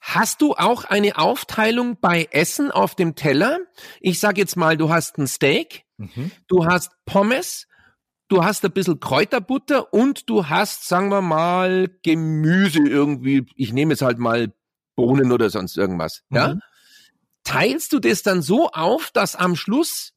Hast 0.00 0.42
du 0.42 0.54
auch 0.54 0.84
eine 0.84 1.18
Aufteilung 1.18 1.98
bei 2.00 2.28
Essen 2.30 2.70
auf 2.70 2.94
dem 2.94 3.14
Teller? 3.14 3.58
Ich 4.00 4.20
sag 4.20 4.38
jetzt 4.38 4.56
mal, 4.56 4.76
du 4.76 4.90
hast 4.90 5.18
ein 5.18 5.26
Steak, 5.26 5.84
mhm. 5.96 6.30
du 6.48 6.66
hast 6.66 6.92
Pommes, 7.04 7.66
du 8.28 8.44
hast 8.44 8.64
ein 8.64 8.72
bisschen 8.72 9.00
Kräuterbutter 9.00 9.92
und 9.92 10.28
du 10.28 10.48
hast, 10.48 10.88
sagen 10.88 11.10
wir 11.10 11.22
mal, 11.22 11.90
Gemüse 12.02 12.80
irgendwie. 12.86 13.46
Ich 13.56 13.72
nehme 13.72 13.92
jetzt 13.92 14.02
halt 14.02 14.18
mal 14.18 14.52
Bohnen 14.96 15.32
oder 15.32 15.50
sonst 15.50 15.76
irgendwas. 15.76 16.22
Mhm. 16.28 16.36
Ja? 16.36 16.54
Teilst 17.44 17.92
du 17.92 17.98
das 17.98 18.22
dann 18.22 18.40
so 18.40 18.70
auf, 18.70 19.10
dass 19.12 19.36
am 19.36 19.54
Schluss 19.56 20.13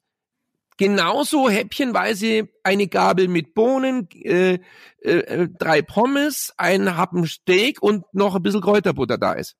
genauso 0.78 1.50
häppchenweise 1.50 2.48
eine 2.62 2.86
Gabel 2.86 3.28
mit 3.28 3.54
Bohnen, 3.54 4.08
äh, 4.22 4.58
äh, 5.02 5.48
drei 5.58 5.82
Pommes, 5.82 6.54
ein 6.56 6.96
Happen 6.96 7.26
Steak 7.26 7.82
und 7.82 8.04
noch 8.14 8.34
ein 8.34 8.42
bisschen 8.42 8.62
Kräuterbutter 8.62 9.18
da 9.18 9.34
ist? 9.34 9.56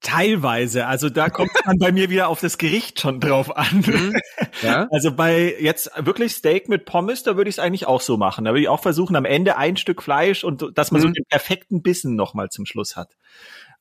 Teilweise, 0.00 0.86
also 0.86 1.10
da 1.10 1.28
kommt 1.28 1.50
man 1.66 1.78
bei 1.78 1.92
mir 1.92 2.08
wieder 2.08 2.28
auf 2.28 2.40
das 2.40 2.56
Gericht 2.56 3.00
schon 3.00 3.20
drauf 3.20 3.54
an. 3.54 3.84
Mhm. 3.86 4.14
Ja? 4.62 4.88
Also 4.90 5.14
bei 5.14 5.54
jetzt 5.60 5.90
wirklich 5.98 6.34
Steak 6.34 6.70
mit 6.70 6.86
Pommes, 6.86 7.22
da 7.22 7.36
würde 7.36 7.50
ich 7.50 7.56
es 7.56 7.58
eigentlich 7.58 7.86
auch 7.86 8.00
so 8.00 8.16
machen. 8.16 8.46
Da 8.46 8.52
würde 8.52 8.62
ich 8.62 8.68
auch 8.68 8.80
versuchen, 8.80 9.14
am 9.14 9.26
Ende 9.26 9.58
ein 9.58 9.76
Stück 9.76 10.02
Fleisch 10.02 10.42
und 10.42 10.72
dass 10.74 10.90
man 10.90 11.02
mhm. 11.02 11.06
so 11.06 11.12
den 11.12 11.24
perfekten 11.28 11.82
Bissen 11.82 12.16
nochmal 12.16 12.48
zum 12.48 12.64
Schluss 12.64 12.96
hat. 12.96 13.14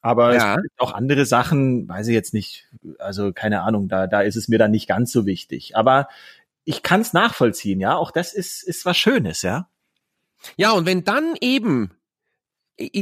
Aber 0.02 0.36
ja. 0.36 0.56
es 0.56 0.62
gibt 0.62 0.82
auch 0.82 0.94
andere 0.94 1.26
Sachen, 1.26 1.88
weiß 1.88 2.08
ich 2.10 2.14
jetzt 2.14 2.34
nicht, 2.34 2.68
also 3.00 3.32
keine 3.32 3.62
Ahnung, 3.62 3.88
da, 3.88 4.06
da 4.06 4.20
ist 4.20 4.36
es 4.36 4.50
mir 4.50 4.60
dann 4.60 4.72
nicht 4.72 4.90
ganz 4.90 5.14
so 5.14 5.26
wichtig. 5.26 5.78
Aber 5.78 6.10
ich 6.66 6.84
kann 6.84 7.02
es 7.02 7.14
nachvollziehen, 7.14 7.80
ja. 7.80 7.96
Auch 7.96 8.12
das 8.12 8.34
ist, 8.34 8.64
ist 8.64 8.86
was 8.86 8.98
Schönes, 8.98 9.42
ja. 9.42 9.70
Ja, 10.58 10.72
und 10.72 10.86
wenn 10.86 11.04
dann 11.04 11.36
eben 11.40 11.92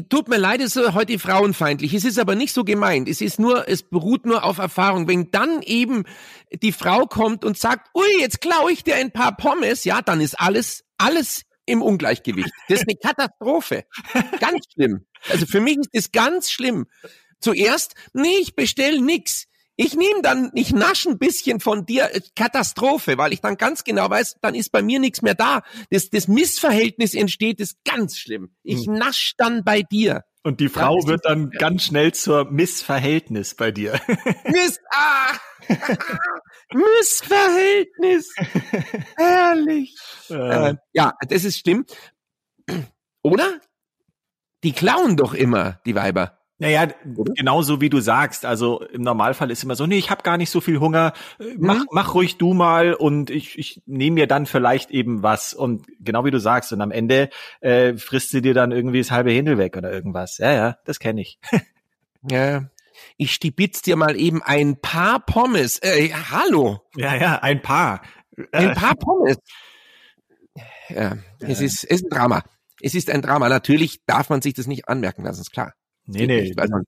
Tut 0.10 0.28
mir 0.28 0.38
leid, 0.38 0.60
es 0.60 0.76
ist 0.76 0.94
heute 0.94 1.18
frauenfeindlich. 1.18 1.94
Es 1.94 2.04
ist 2.04 2.20
aber 2.20 2.36
nicht 2.36 2.54
so 2.54 2.66
gemeint. 2.66 3.08
Es 3.08 3.22
ist 3.22 3.40
nur, 3.40 3.70
es 3.70 3.84
beruht 3.84 4.26
nur 4.26 4.44
auf 4.44 4.58
Erfahrung. 4.58 5.08
Wenn 5.08 5.32
dann 5.32 5.62
eben 5.62 6.04
die 6.52 6.74
Frau 6.74 7.06
kommt 7.06 7.46
und 7.46 7.58
sagt, 7.58 7.90
ui, 7.96 8.20
jetzt 8.20 8.42
klaue 8.42 8.74
ich 8.74 8.84
dir 8.84 8.96
ein 8.96 9.12
paar 9.12 9.36
Pommes, 9.38 9.86
ja, 9.86 10.02
dann 10.02 10.20
ist 10.20 10.38
alles, 10.42 10.84
alles 10.98 11.44
im 11.66 11.82
Ungleichgewicht. 11.82 12.52
Das 12.68 12.82
ist 12.82 12.90
eine 12.90 12.98
Katastrophe. 13.02 13.86
Ganz 14.42 14.66
schlimm. 14.74 15.06
Also 15.30 15.46
für 15.46 15.62
mich 15.62 15.78
ist 15.78 15.90
das 15.94 16.12
ganz 16.12 16.52
schlimm. 16.52 16.88
Zuerst, 17.40 17.96
nee, 18.12 18.40
ich 18.42 18.56
bestell 18.56 19.00
nix. 19.00 19.48
Ich 19.84 19.96
nehme 19.96 20.22
dann, 20.22 20.52
ich 20.54 20.74
nasche 20.74 21.10
ein 21.10 21.18
bisschen 21.18 21.60
von 21.60 21.88
dir, 21.88 22.14
äh, 22.14 22.22
Katastrophe, 22.36 23.18
weil 23.18 23.34
ich 23.34 23.42
dann 23.42 23.58
ganz 23.58 23.84
genau 23.84 24.12
weiß, 24.12 24.36
dann 24.40 24.54
ist 24.54 24.72
bei 24.72 24.84
mir 24.84 25.00
nichts 25.00 25.24
mehr 25.24 25.34
da. 25.34 25.64
Das, 25.90 26.12
das 26.12 26.28
Missverhältnis 26.28 27.16
entsteht, 27.16 27.60
ist 27.60 27.84
ganz 27.84 28.16
schlimm. 28.16 28.54
Ich 28.62 28.86
hm. 28.86 28.94
nasch 28.94 29.34
dann 29.38 29.64
bei 29.64 29.82
dir. 29.82 30.24
Und 30.44 30.60
die 30.60 30.70
Frau 30.70 31.00
dann 31.00 31.08
wird 31.08 31.26
dann 31.26 31.50
ganz 31.50 31.86
schnell 31.86 32.14
zur 32.14 32.52
Missverhältnis 32.52 33.56
bei 33.56 33.72
dir. 33.72 34.00
Miss, 34.46 34.80
ah! 34.92 35.34
Missverhältnis. 36.76 38.36
Herrlich. 39.18 39.96
Ja. 40.28 40.70
Äh, 40.70 40.76
ja, 40.94 41.14
das 41.28 41.44
ist 41.44 41.58
stimmt. 41.58 41.92
Oder? 43.24 43.60
Die 44.64 44.74
klauen 44.74 45.18
doch 45.18 45.34
immer, 45.34 45.82
die 45.88 45.96
Weiber. 45.96 46.41
Naja, 46.62 46.86
genauso 47.36 47.82
wie 47.82 47.90
du 47.90 48.02
sagst. 48.02 48.46
Also 48.46 48.84
im 48.84 49.02
Normalfall 49.02 49.50
ist 49.50 49.64
immer 49.64 49.76
so, 49.76 49.88
nee, 49.88 49.98
ich 49.98 50.12
habe 50.12 50.22
gar 50.22 50.38
nicht 50.38 50.52
so 50.52 50.62
viel 50.62 50.80
Hunger. 50.80 51.14
Mach, 51.58 51.80
mhm. 51.80 51.88
mach 51.92 52.14
ruhig 52.14 52.38
du 52.38 52.54
mal 52.54 52.94
und 52.94 53.32
ich, 53.32 53.58
ich 53.58 53.82
nehme 53.88 54.14
mir 54.14 54.28
dann 54.28 54.46
vielleicht 54.46 54.92
eben 54.92 55.24
was. 55.24 55.56
Und 55.56 55.88
genau 56.00 56.24
wie 56.24 56.30
du 56.30 56.40
sagst, 56.40 56.72
und 56.72 56.82
am 56.82 56.92
Ende 56.92 57.32
äh, 57.62 57.96
frisst 57.98 58.30
sie 58.30 58.44
dir 58.44 58.54
dann 58.54 58.72
irgendwie 58.72 59.00
das 59.00 59.10
halbe 59.10 59.32
Händel 59.32 59.58
weg 59.58 59.76
oder 59.76 59.92
irgendwas. 59.92 60.38
Ja, 60.38 60.54
ja, 60.54 60.78
das 60.86 61.00
kenne 61.00 61.22
ich. 61.22 61.40
ja. 62.30 62.70
Ich 63.18 63.34
stibitz 63.34 63.82
dir 63.82 63.96
mal 63.96 64.16
eben 64.16 64.44
ein 64.44 64.80
paar 64.80 65.20
Pommes. 65.20 65.80
Äh, 65.80 66.10
hallo. 66.10 66.82
Ja, 66.96 67.16
ja, 67.16 67.40
ein 67.40 67.64
paar. 67.64 68.04
Ein 68.52 68.74
paar 68.76 68.94
Pommes. 68.94 69.38
Ja, 70.90 71.18
es 71.40 71.60
ist, 71.60 71.86
es 71.86 72.02
ist 72.02 72.04
ein 72.04 72.10
Drama. 72.12 72.44
Es 72.80 72.94
ist 72.94 73.10
ein 73.10 73.24
Drama. 73.24 73.50
Natürlich 73.50 74.06
darf 74.06 74.30
man 74.30 74.44
sich 74.44 74.54
das 74.54 74.68
nicht 74.68 74.88
anmerken 74.88 75.24
lassen, 75.24 75.42
ist 75.42 75.52
klar. 75.52 75.74
Nee, 76.14 76.28
nee. 76.28 76.42
Nicht, 76.42 76.58
man, 76.58 76.84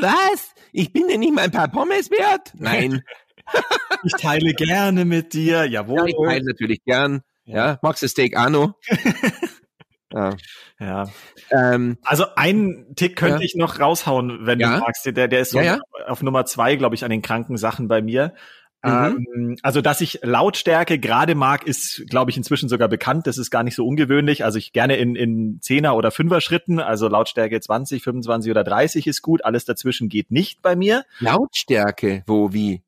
was? 0.00 0.54
Ich 0.72 0.92
bin 0.92 1.08
dir 1.08 1.18
nicht 1.18 1.34
mal 1.34 1.42
ein 1.42 1.50
paar 1.50 1.68
Pommes 1.68 2.10
wert? 2.10 2.52
Nein. 2.54 3.02
ich 4.04 4.12
teile 4.14 4.52
gerne 4.54 5.04
mit 5.04 5.32
dir. 5.32 5.64
Jawohl. 5.64 5.98
Ja, 5.98 6.06
ich 6.06 6.16
teile 6.26 6.44
natürlich 6.44 6.84
gern. 6.84 7.22
Ja, 7.44 7.78
magst 7.82 8.02
du 8.02 8.08
Steak 8.08 8.36
Arno? 8.36 8.74
ja. 10.12 10.36
ja. 10.78 11.04
Ähm, 11.50 11.96
also 12.02 12.26
einen 12.36 12.94
Tick 12.94 13.16
könnte 13.16 13.38
ja. 13.38 13.44
ich 13.44 13.54
noch 13.54 13.80
raushauen, 13.80 14.46
wenn 14.46 14.60
ja? 14.60 14.74
du 14.74 14.80
magst. 14.80 15.06
Der, 15.06 15.28
der 15.28 15.40
ist 15.40 15.52
so 15.52 15.60
auf 16.06 16.22
Nummer 16.22 16.44
zwei, 16.44 16.76
glaube 16.76 16.94
ich, 16.94 17.04
an 17.04 17.10
den 17.10 17.22
kranken 17.22 17.56
Sachen 17.56 17.88
bei 17.88 18.02
mir. 18.02 18.34
Mhm. 18.82 19.26
Ähm, 19.34 19.56
also, 19.62 19.80
dass 19.80 20.00
ich 20.00 20.20
Lautstärke 20.22 20.98
gerade 20.98 21.34
mag, 21.34 21.66
ist, 21.66 22.04
glaube 22.08 22.30
ich, 22.30 22.36
inzwischen 22.36 22.68
sogar 22.68 22.88
bekannt. 22.88 23.26
Das 23.26 23.38
ist 23.38 23.50
gar 23.50 23.62
nicht 23.62 23.74
so 23.74 23.86
ungewöhnlich. 23.86 24.44
Also 24.44 24.58
ich 24.58 24.72
gerne 24.72 24.96
in, 24.96 25.16
in 25.16 25.60
Zehner- 25.60 25.96
oder 25.96 26.10
Fünfer 26.10 26.40
Schritten, 26.40 26.78
also 26.80 27.08
Lautstärke 27.08 27.60
20, 27.60 28.02
25 28.02 28.50
oder 28.50 28.64
30 28.64 29.06
ist 29.06 29.22
gut. 29.22 29.44
Alles 29.44 29.64
dazwischen 29.64 30.08
geht 30.08 30.30
nicht 30.30 30.62
bei 30.62 30.76
mir. 30.76 31.04
Lautstärke? 31.18 32.22
Wo, 32.26 32.52
wie? 32.52 32.82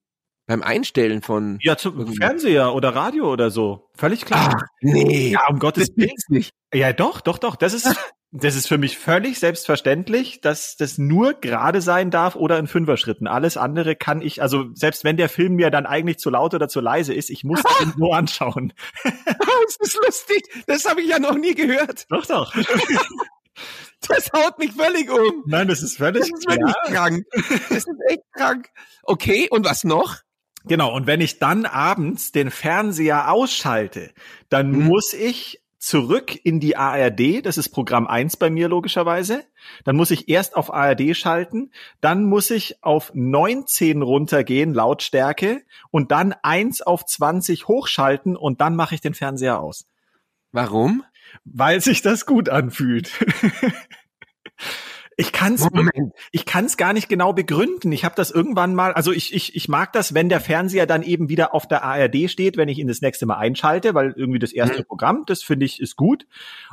Beim 0.51 0.65
Einstellen 0.65 1.23
von. 1.23 1.61
Ja, 1.63 1.77
zum 1.77 2.13
Fernseher 2.13 2.75
oder 2.75 2.93
Radio 2.93 3.33
oder 3.33 3.53
so. 3.53 3.89
Völlig 3.95 4.25
klar. 4.25 4.57
Ach, 4.57 4.63
nee. 4.81 5.29
Ja, 5.29 5.47
um 5.49 5.61
Gottes 5.61 5.91
Willen. 5.95 6.11
nicht. 6.27 6.51
Ja, 6.75 6.93
doch, 6.93 7.21
doch, 7.21 7.39
doch. 7.39 7.55
Das 7.55 7.73
ist, 7.73 7.87
Das 8.33 8.57
ist 8.57 8.67
für 8.67 8.77
mich 8.77 8.99
völlig 8.99 9.39
selbstverständlich, 9.39 10.41
dass 10.41 10.77
das 10.77 10.99
nur 10.99 11.35
gerade 11.35 11.81
sein 11.81 12.11
darf 12.11 12.35
oder 12.35 12.59
in 12.59 12.67
Fünfer-Schritten. 12.67 13.29
Alles 13.29 13.57
andere 13.57 13.95
kann 13.95 14.23
ich, 14.23 14.43
also 14.43 14.67
selbst 14.75 15.05
wenn 15.05 15.17
der 15.17 15.29
Film 15.29 15.55
mir 15.55 15.71
dann 15.71 15.87
eigentlich 15.87 16.19
zu 16.19 16.31
laut 16.31 16.53
oder 16.53 16.69
zu 16.69 16.81
leise 16.81 17.15
ist, 17.15 17.31
ich 17.31 17.45
muss 17.45 17.63
den 17.81 17.93
nur 17.97 18.17
anschauen. 18.17 18.73
das 19.05 19.77
ist 19.79 20.01
lustig. 20.05 20.43
Das 20.67 20.85
habe 20.85 21.01
ich 21.01 21.11
ja 21.11 21.21
noch 21.21 21.37
nie 21.37 21.55
gehört. 21.55 22.07
Doch, 22.09 22.27
doch. 22.27 22.53
Das 24.09 24.31
haut 24.33 24.59
mich 24.59 24.73
völlig 24.73 25.11
um. 25.11 25.45
Nein, 25.47 25.69
das 25.69 25.83
ist 25.83 25.99
völlig 25.99 26.23
das 26.23 26.31
ist 26.31 26.49
wirklich 26.49 26.75
krank. 26.87 27.25
Das 27.69 27.79
ist 27.79 27.89
echt 28.09 28.23
krank. 28.33 28.69
Okay, 29.05 29.49
und 29.49 29.65
was 29.65 29.85
noch? 29.85 30.17
Genau, 30.65 30.95
und 30.95 31.07
wenn 31.07 31.21
ich 31.21 31.39
dann 31.39 31.65
abends 31.65 32.33
den 32.33 32.51
Fernseher 32.51 33.33
ausschalte, 33.33 34.11
dann 34.49 34.73
hm. 34.75 34.85
muss 34.85 35.13
ich 35.15 35.61
zurück 35.81 36.39
in 36.45 36.61
die 36.61 36.77
ARD, 36.77 37.45
das 37.45 37.57
ist 37.57 37.71
Programm 37.71 38.07
1 38.07 38.37
bei 38.37 38.51
mir 38.51 38.69
logischerweise. 38.69 39.45
Dann 39.85 39.97
muss 39.97 40.11
ich 40.11 40.29
erst 40.29 40.55
auf 40.55 40.73
ARD 40.73 41.17
schalten, 41.17 41.73
dann 42.03 42.25
muss 42.25 42.51
ich 42.51 42.85
auf 42.85 43.13
19 43.15 44.03
runtergehen, 44.03 44.75
Lautstärke, 44.75 45.63
und 45.91 46.13
dann 46.13 46.35
1 46.43 46.83
auf 46.83 47.07
20 47.07 47.67
hochschalten 47.67 48.37
und 48.37 48.61
dann 48.61 48.77
mache 48.77 48.95
ich 48.95 49.01
den 49.01 49.15
Fernseher 49.15 49.61
aus. 49.61 49.87
Warum? 50.53 51.03
Weil 51.45 51.81
sich 51.81 52.03
das 52.03 52.27
gut 52.27 52.51
anfühlt. 52.51 53.11
Ich 55.21 55.33
kann 55.33 55.55
es 55.55 55.69
ich 56.33 56.47
kann's 56.47 56.79
gar 56.79 56.95
nicht 56.95 57.11
genau 57.11 57.35
begründen. 57.35 57.93
Ich 57.93 58.07
habe 58.07 58.15
das 58.15 58.31
irgendwann 58.31 58.75
mal, 58.75 58.95
also 58.95 59.13
ich, 59.13 59.35
ich, 59.35 59.55
ich 59.55 59.69
mag 59.69 59.93
das, 59.93 60.15
wenn 60.15 60.31
der 60.31 60.41
Fernseher 60.41 60.87
dann 60.87 61.03
eben 61.03 61.29
wieder 61.29 61.55
auf 61.55 61.69
der 61.69 61.85
ARD 61.85 62.31
steht, 62.31 62.57
wenn 62.57 62.71
ich 62.71 62.79
ihn 62.79 62.89
das 62.89 63.03
nächste 63.03 63.27
Mal 63.27 63.37
einschalte, 63.37 63.95
weil 63.95 64.15
irgendwie 64.17 64.39
das 64.39 64.53
erste 64.53 64.79
mhm. 64.79 64.87
Programm, 64.87 65.25
das 65.27 65.43
finde 65.43 65.67
ich, 65.67 65.79
ist 65.79 65.97
gut. 65.97 66.27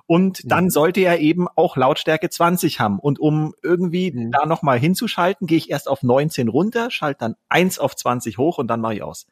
Und 0.06 0.46
mhm. 0.46 0.48
dann 0.48 0.70
sollte 0.70 1.02
er 1.02 1.20
eben 1.20 1.48
auch 1.56 1.76
Lautstärke 1.76 2.30
20 2.30 2.80
haben. 2.80 3.00
Und 3.00 3.20
um 3.20 3.54
irgendwie 3.64 4.12
mhm. 4.12 4.32
da 4.32 4.46
nochmal 4.46 4.80
hinzuschalten, 4.80 5.46
gehe 5.46 5.58
ich 5.58 5.70
erst 5.70 5.90
auf 5.90 6.02
19 6.02 6.48
runter, 6.48 6.90
schalte 6.90 7.20
dann 7.20 7.36
1 7.50 7.80
auf 7.80 7.98
20 7.98 8.38
hoch 8.38 8.60
und 8.60 8.68
dann 8.68 8.80
mache 8.80 8.96
ich 8.96 9.04
aus. 9.04 9.28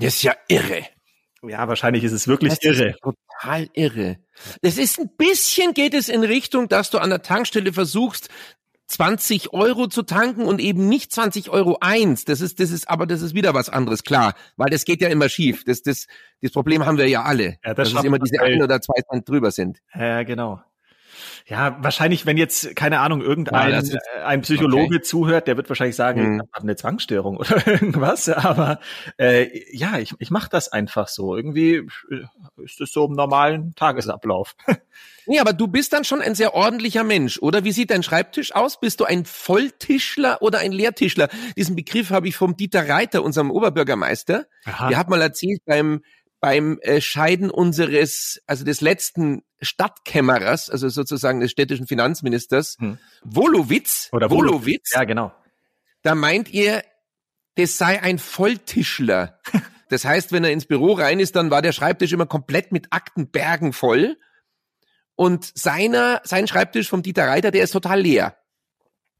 Das 0.00 0.16
ist 0.16 0.22
ja 0.22 0.34
irre. 0.48 0.82
Ja, 1.42 1.68
wahrscheinlich 1.68 2.04
ist 2.04 2.12
es 2.12 2.26
wirklich 2.26 2.58
das 2.58 2.62
irre. 2.62 2.96
total 3.00 3.68
irre. 3.72 4.16
Das 4.60 4.76
ist 4.76 4.98
ein 4.98 5.10
bisschen 5.16 5.72
geht 5.74 5.94
es 5.94 6.08
in 6.08 6.24
Richtung, 6.24 6.68
dass 6.68 6.90
du 6.90 6.98
an 6.98 7.10
der 7.10 7.22
Tankstelle 7.22 7.72
versuchst, 7.72 8.28
20 8.88 9.52
Euro 9.52 9.86
zu 9.86 10.02
tanken 10.02 10.46
und 10.46 10.60
eben 10.60 10.88
nicht 10.88 11.12
20 11.12 11.50
Euro 11.50 11.76
eins. 11.80 12.24
Das 12.24 12.40
ist, 12.40 12.58
das 12.58 12.70
ist, 12.70 12.88
aber 12.88 13.06
das 13.06 13.20
ist 13.20 13.34
wieder 13.34 13.52
was 13.54 13.68
anderes, 13.68 14.02
klar, 14.02 14.34
weil 14.56 14.70
das 14.70 14.84
geht 14.84 15.02
ja 15.02 15.08
immer 15.08 15.28
schief. 15.28 15.62
Das, 15.64 15.82
das, 15.82 16.06
das 16.40 16.52
Problem 16.52 16.86
haben 16.86 16.96
wir 16.96 17.06
ja 17.06 17.22
alle. 17.22 17.58
Ja, 17.64 17.74
das 17.74 17.90
dass 17.90 18.00
es 18.00 18.04
immer 18.04 18.18
diese 18.18 18.40
ein 18.40 18.62
oder 18.62 18.80
zwei 18.80 19.00
Cent 19.02 19.28
drüber 19.28 19.50
sind. 19.50 19.80
Ja, 19.94 20.22
genau. 20.22 20.62
Ja, 21.46 21.76
wahrscheinlich, 21.80 22.26
wenn 22.26 22.36
jetzt, 22.36 22.76
keine 22.76 23.00
Ahnung, 23.00 23.22
irgendein 23.22 23.70
ja, 23.70 23.78
ist, 23.78 23.94
äh, 23.94 23.98
ein 24.24 24.42
Psychologe 24.42 24.96
okay. 24.96 25.02
zuhört, 25.02 25.46
der 25.46 25.56
wird 25.56 25.68
wahrscheinlich 25.68 25.96
sagen, 25.96 26.20
hm. 26.20 26.34
ich 26.34 26.40
habe 26.40 26.62
eine 26.62 26.76
Zwangsstörung 26.76 27.36
oder 27.38 27.66
irgendwas. 27.66 28.28
Aber 28.28 28.80
äh, 29.18 29.48
ja, 29.76 29.98
ich, 29.98 30.14
ich 30.18 30.30
mache 30.30 30.48
das 30.50 30.70
einfach 30.72 31.08
so. 31.08 31.36
Irgendwie 31.36 31.76
äh, 32.10 32.62
ist 32.62 32.80
es 32.80 32.92
so 32.92 33.06
im 33.06 33.12
normalen 33.12 33.74
Tagesablauf. 33.74 34.54
Nee, 35.30 35.40
aber 35.40 35.52
du 35.52 35.68
bist 35.68 35.92
dann 35.92 36.04
schon 36.04 36.22
ein 36.22 36.34
sehr 36.34 36.54
ordentlicher 36.54 37.04
Mensch, 37.04 37.38
oder? 37.42 37.62
Wie 37.62 37.72
sieht 37.72 37.90
dein 37.90 38.02
Schreibtisch 38.02 38.54
aus? 38.54 38.80
Bist 38.80 38.98
du 38.98 39.04
ein 39.04 39.26
Volltischler 39.26 40.40
oder 40.40 40.60
ein 40.60 40.72
Leertischler? 40.72 41.28
Diesen 41.54 41.76
Begriff 41.76 42.08
habe 42.08 42.28
ich 42.28 42.34
vom 42.34 42.56
Dieter 42.56 42.88
Reiter, 42.88 43.22
unserem 43.22 43.50
Oberbürgermeister. 43.50 44.46
Aha. 44.64 44.88
Der 44.88 44.96
hat 44.96 45.10
mal 45.10 45.20
erzählt 45.20 45.60
beim 45.66 46.00
beim 46.40 46.78
äh, 46.82 47.00
Scheiden 47.00 47.50
unseres, 47.50 48.40
also 48.46 48.64
des 48.64 48.80
letzten 48.80 49.42
Stadtkämmerers, 49.60 50.70
also 50.70 50.88
sozusagen 50.88 51.40
des 51.40 51.50
städtischen 51.50 51.86
Finanzministers, 51.86 52.76
hm. 52.78 52.98
Wolowitz, 53.24 54.08
oder 54.12 54.30
Wolowitz. 54.30 54.92
Ja, 54.94 55.04
genau. 55.04 55.32
Da 56.02 56.14
meint 56.14 56.50
ihr, 56.50 56.84
das 57.56 57.76
sei 57.76 58.02
ein 58.02 58.18
Volltischler. 58.18 59.40
Das 59.90 60.04
heißt, 60.04 60.32
wenn 60.32 60.44
er 60.44 60.52
ins 60.52 60.66
Büro 60.66 60.92
rein 60.92 61.18
ist, 61.18 61.34
dann 61.34 61.50
war 61.50 61.62
der 61.62 61.72
Schreibtisch 61.72 62.12
immer 62.12 62.26
komplett 62.26 62.72
mit 62.72 62.88
Aktenbergen 62.90 63.72
voll. 63.72 64.18
Und 65.14 65.50
seiner, 65.56 66.20
sein 66.24 66.46
Schreibtisch 66.46 66.90
vom 66.90 67.02
Dieter 67.02 67.26
Reiter, 67.26 67.50
der 67.50 67.64
ist 67.64 67.70
total 67.70 68.02
leer. 68.02 68.36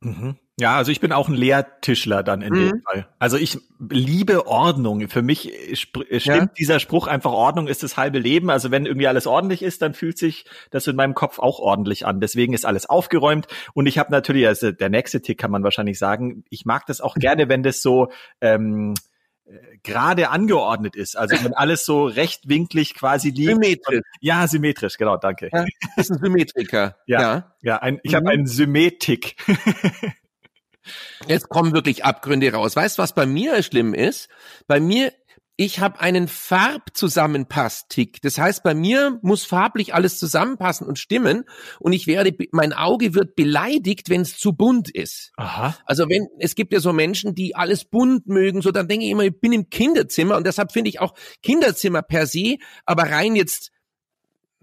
Mhm. 0.01 0.37
Ja, 0.61 0.77
also 0.77 0.91
ich 0.91 1.01
bin 1.01 1.13
auch 1.13 1.29
ein 1.29 1.35
Lehrtischler 1.35 2.25
dann 2.25 2.43
in 2.43 2.53
mhm. 2.53 2.69
dem 2.69 2.83
Fall. 2.83 3.09
Also 3.21 3.37
ich 3.37 3.59
liebe 3.79 4.47
Ordnung. 4.49 5.09
Für 5.09 5.23
mich 5.23 5.53
stimmt 5.75 6.25
ja. 6.25 6.47
dieser 6.59 6.81
Spruch 6.81 7.07
einfach 7.07 7.31
Ordnung 7.31 7.69
ist 7.69 7.85
das 7.85 7.97
halbe 7.97 8.19
Leben. 8.19 8.51
Also 8.51 8.73
wenn 8.73 8.85
irgendwie 8.85 9.07
alles 9.07 9.29
ordentlich 9.29 9.63
ist, 9.63 9.83
dann 9.83 9.95
fühlt 9.95 10.19
sich 10.19 10.47
das 10.71 10.87
in 10.89 10.97
meinem 10.97 11.15
Kopf 11.15 11.39
auch 11.39 11.61
ordentlich 11.61 12.07
an. 12.07 12.21
Deswegen 12.21 12.55
ist 12.55 12.67
alles 12.67 12.87
aufgeräumt. 12.87 13.47
Und 13.73 13.87
ich 13.87 13.99
habe 13.99 14.11
natürlich, 14.11 14.49
also 14.49 14.73
der 14.73 14.89
nächste 14.89 15.23
Tick 15.23 15.39
kann 15.39 15.53
man 15.53 15.63
wahrscheinlich 15.63 15.99
sagen, 15.99 16.45
ich 16.51 16.65
mag 16.65 16.87
das 16.87 17.01
auch 17.01 17.15
gerne, 17.19 17.49
wenn 17.49 17.63
das 17.63 17.81
so 17.81 18.11
ähm, 18.41 18.95
gerade 19.83 20.31
angeordnet 20.31 20.97
ist. 20.97 21.17
Also 21.17 21.43
wenn 21.43 21.55
alles 21.55 21.85
so 21.85 22.07
rechtwinklig 22.07 22.95
quasi 22.95 23.31
liegt. 23.31 23.51
Symmetrisch. 23.51 24.03
Ja, 24.21 24.47
symmetrisch, 24.47 24.97
genau, 24.97 25.17
danke. 25.17 25.51
Ja, 25.53 25.65
ist 25.97 26.11
ein 26.11 26.19
Symmetriker. 26.19 26.97
Ja, 27.07 27.21
ja, 27.21 27.55
ja 27.63 27.77
ein, 27.79 28.01
ich 28.03 28.13
mhm. 28.13 28.17
habe 28.17 28.31
einen 28.31 28.47
Symmetik. 28.47 29.37
Jetzt 31.27 31.49
kommen 31.49 31.73
wirklich 31.73 32.05
Abgründe 32.05 32.53
raus. 32.53 32.77
Weißt 32.77 32.99
du, 32.99 33.03
was 33.03 33.15
bei 33.15 33.27
mir 33.27 33.63
schlimm 33.63 33.95
ist? 33.95 34.29
Bei 34.67 34.81
mir, 34.81 35.13
ich 35.61 35.81
habe 35.81 35.99
einen 35.99 36.29
Farbzusammenpass-Tick. 36.29 38.23
Das 38.23 38.39
heißt, 38.39 38.63
bei 38.63 38.75
mir 38.75 39.19
muss 39.23 39.45
farblich 39.45 39.93
alles 39.93 40.17
zusammenpassen 40.21 40.87
und 40.87 41.01
stimmen. 41.01 41.47
Und 41.81 41.93
ich 41.93 42.07
werde, 42.07 42.33
mein 42.53 42.73
Auge 42.73 43.13
wird 43.13 43.35
beleidigt, 43.35 44.09
wenn 44.09 44.21
es 44.21 44.39
zu 44.39 44.53
bunt 44.53 44.89
ist. 44.89 45.33
Aha. 45.37 45.77
Also 45.85 46.09
wenn, 46.09 46.29
es 46.39 46.55
gibt 46.55 46.73
ja 46.73 46.79
so 46.79 46.93
Menschen, 46.93 47.35
die 47.35 47.57
alles 47.57 47.85
bunt 47.85 48.29
mögen, 48.29 48.63
so 48.63 48.71
dann 48.71 48.87
denke 48.87 49.07
ich 49.07 49.11
immer, 49.11 49.25
ich 49.25 49.41
bin 49.41 49.53
im 49.53 49.69
Kinderzimmer 49.69 50.37
und 50.37 50.47
deshalb 50.47 50.71
finde 50.71 50.91
ich 50.91 51.01
auch 51.01 51.15
Kinderzimmer 51.43 52.03
per 52.03 52.29
se, 52.29 52.59
aber 52.87 53.11
rein 53.11 53.35
jetzt 53.35 53.73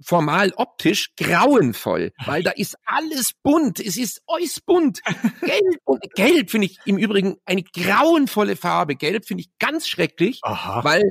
formal 0.01 0.51
optisch 0.57 1.15
grauenvoll, 1.15 2.11
weil 2.25 2.43
da 2.43 2.51
ist 2.51 2.75
alles 2.85 3.31
bunt. 3.43 3.79
Es 3.79 3.97
ist 3.97 4.21
äußerst 4.27 4.65
bunt. 4.65 5.01
Gelb 5.41 5.79
und 5.85 6.03
Gelb 6.15 6.51
finde 6.51 6.67
ich 6.67 6.79
im 6.85 6.97
Übrigen 6.97 7.37
eine 7.45 7.63
grauenvolle 7.63 8.55
Farbe. 8.55 8.95
Gelb 8.95 9.25
finde 9.25 9.41
ich 9.41 9.49
ganz 9.59 9.87
schrecklich, 9.87 10.39
Aha. 10.43 10.83
weil 10.83 11.03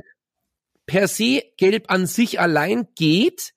per 0.85 1.07
se 1.07 1.41
Gelb 1.57 1.85
an 1.89 2.05
sich 2.05 2.39
allein 2.39 2.87
geht, 2.95 3.54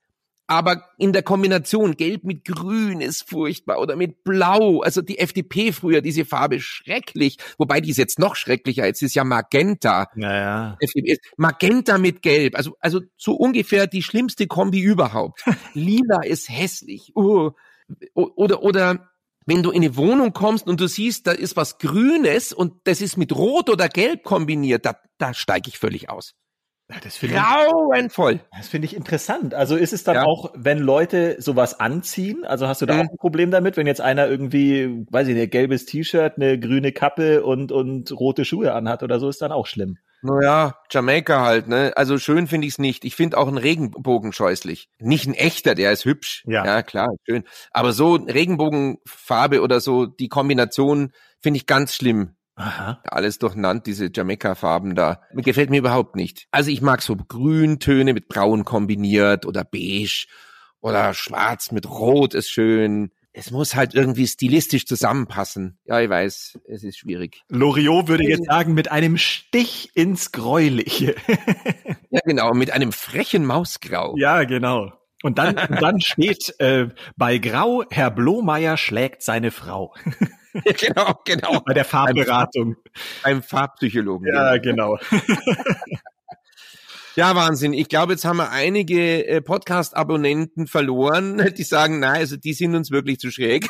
aber 0.49 0.89
in 0.97 1.13
der 1.13 1.23
Kombination 1.23 1.97
Gelb 1.97 2.25
mit 2.25 2.47
Grün 2.47 3.03
ist 3.03 3.29
furchtbar 3.29 3.79
oder 3.81 3.97
mit 3.97 4.25
Blau. 4.25 4.81
Also 4.81 5.03
die 5.03 5.19
FDP 5.19 5.73
früher, 5.73 6.01
diese 6.01 6.25
Farbe 6.25 6.59
schrecklich. 6.59 7.37
Wobei 7.59 7.83
die 7.83 7.91
ist 7.91 7.99
jetzt 7.99 8.19
noch 8.19 8.35
schrecklicher. 8.35 8.87
Jetzt 8.87 9.03
ist 9.03 9.15
ja 9.15 9.25
Magenta. 9.25 10.09
Naja. 10.15 10.79
Magenta 11.37 11.99
mit 11.99 12.23
Gelb. 12.23 12.57
Also, 12.57 12.77
also 12.81 13.03
so 13.19 13.35
ungefähr 13.35 13.87
die 13.87 14.03
schlimmste 14.03 14.47
Kombi 14.47 14.81
überhaupt. 14.81 15.45
Lila 15.75 16.23
ist 16.25 16.49
hässlich. 16.49 17.13
Uh. 17.15 17.51
Oder, 18.15 18.63
oder, 18.63 19.11
wenn 19.45 19.63
du 19.63 19.71
in 19.71 19.83
eine 19.83 19.97
Wohnung 19.97 20.33
kommst 20.33 20.67
und 20.67 20.81
du 20.81 20.87
siehst, 20.89 21.27
da 21.27 21.33
ist 21.33 21.57
was 21.57 21.79
Grünes 21.79 22.55
und 22.55 22.73
das 22.85 23.03
ist 23.03 23.17
mit 23.17 23.35
Rot 23.35 23.71
oder 23.71 23.89
Gelb 23.89 24.23
kombiniert, 24.23 24.85
da, 24.85 24.97
da 25.19 25.33
steige 25.35 25.69
ich 25.69 25.79
völlig 25.79 26.11
aus. 26.11 26.35
Ja, 26.91 26.97
das 27.03 27.17
finde 27.19 27.37
Grauenvoll. 27.37 28.41
Das 28.57 28.69
finde 28.69 28.87
ich 28.87 28.97
interessant. 28.97 29.53
Also 29.53 29.77
ist 29.77 29.93
es 29.93 30.05
dann 30.05 30.17
ja. 30.17 30.25
auch, 30.25 30.53
wenn 30.57 30.79
Leute 30.79 31.37
sowas 31.39 31.79
anziehen, 31.79 32.47
also 32.47 32.67
hast 32.67 32.81
du 32.81 32.87
da 32.87 32.95
mhm. 32.95 33.01
auch 33.01 33.11
ein 33.11 33.17
Problem 33.19 33.51
damit, 33.51 33.77
wenn 33.77 33.87
jetzt 33.87 34.01
einer 34.01 34.27
irgendwie, 34.27 35.05
weiß 35.11 35.29
ich 35.29 35.35
nicht, 35.35 35.51
gelbes 35.51 35.85
T-Shirt, 35.85 36.35
eine 36.37 36.59
grüne 36.59 36.93
Kappe 36.93 37.45
und, 37.45 37.73
und 37.73 38.11
rote 38.13 38.47
Schuhe 38.47 38.73
anhat 38.73 39.03
oder 39.03 39.21
so, 39.21 39.29
ist 39.29 39.43
dann 39.43 39.53
auch 39.53 39.67
schlimm. 39.67 39.99
Naja, 40.23 40.77
Jamaika 40.91 41.45
halt, 41.45 41.69
ne? 41.69 41.93
Also 41.95 42.19
schön 42.19 42.49
finde 42.49 42.67
ich 42.67 42.75
es 42.75 42.79
nicht. 42.79 43.05
Ich 43.05 43.15
finde 43.15 43.39
auch 43.39 43.47
einen 43.47 43.59
Regenbogen 43.59 44.33
scheußlich. 44.33 44.89
Nicht 44.99 45.27
ein 45.27 45.35
echter, 45.35 45.75
der 45.75 45.93
ist 45.93 46.07
hübsch. 46.07 46.43
Ja, 46.47 46.65
ja 46.65 46.83
klar, 46.83 47.09
schön. 47.25 47.45
Aber 47.71 47.93
so 47.93 48.15
Regenbogenfarbe 48.15 49.61
oder 49.61 49.81
so, 49.81 50.07
die 50.07 50.29
Kombination 50.29 51.13
finde 51.41 51.59
ich 51.59 51.67
ganz 51.67 51.95
schlimm. 51.95 52.38
Aha. 52.59 53.01
Alles 53.05 53.39
durcheinander, 53.39 53.83
diese 53.85 54.11
Jamaika-Farben 54.13 54.95
da. 54.95 55.23
Gefällt 55.33 55.71
mir 55.71 55.79
überhaupt 55.79 56.17
nicht. 56.17 56.49
Also 56.51 56.71
ich 56.71 56.83
mag 56.83 57.03
so 57.03 57.17
Grüntöne 57.17 58.13
mit 58.13 58.29
Braun 58.29 58.65
kombiniert 58.65 59.47
oder 59.47 59.65
beige 59.65 60.27
oder 60.81 61.15
schwarz 61.15 61.71
mit 61.71 61.89
Rot 61.89 62.35
ist 62.35 62.51
schön. 62.51 63.11
Es 63.33 63.53
muss 63.53 63.77
halt 63.77 63.95
irgendwie 63.95 64.27
stilistisch 64.27 64.87
zusammenpassen. 64.87 65.79
Ja, 65.85 66.01
ich 66.01 66.11
weiß, 66.11 66.59
es 66.67 66.83
ist 66.83 66.99
schwierig. 66.99 67.43
Loriot 67.49 68.09
würde 68.09 68.25
jetzt 68.25 68.47
sagen, 68.47 68.75
mit 68.75 68.91
einem 68.91 69.17
Stich 69.17 69.91
ins 69.95 70.33
Gräuliche. 70.33 71.15
ja, 72.11 72.21
genau, 72.25 72.55
mit 72.55 72.73
einem 72.73 72.91
frechen 72.91 73.47
Mausgrau. 73.47 74.17
Ja, 74.17 74.43
genau. 74.43 74.93
Und 75.23 75.39
dann, 75.39 75.57
und 75.57 75.83
dann 75.83 76.01
steht 76.01 76.55
äh, 76.59 76.89
bei 77.17 77.39
Grau, 77.39 77.85
Herr 77.91 78.11
Blomeyer 78.11 78.77
schlägt 78.77 79.23
seine 79.23 79.51
Frau. 79.51 79.95
genau, 80.79 81.21
genau. 81.25 81.61
Bei 81.61 81.75
der 81.75 81.85
Farbberatung. 81.85 82.77
Beim 83.23 83.43
Farbpsychologen. 83.43 84.29
Ja, 84.33 84.57
genau. 84.59 84.99
Ja, 87.19 87.35
Wahnsinn. 87.35 87.73
Ich 87.73 87.89
glaube, 87.89 88.13
jetzt 88.13 88.25
haben 88.25 88.37
wir 88.37 88.53
einige 88.53 89.27
äh, 89.27 89.41
Podcast-Abonnenten 89.41 90.69
verloren, 90.69 91.53
die 91.59 91.65
sagen, 91.65 91.99
na, 91.99 92.13
also 92.13 92.37
die 92.37 92.53
sind 92.53 92.77
uns 92.77 92.93
wirklich 92.93 93.19
zu 93.19 93.33
schräg. 93.33 93.67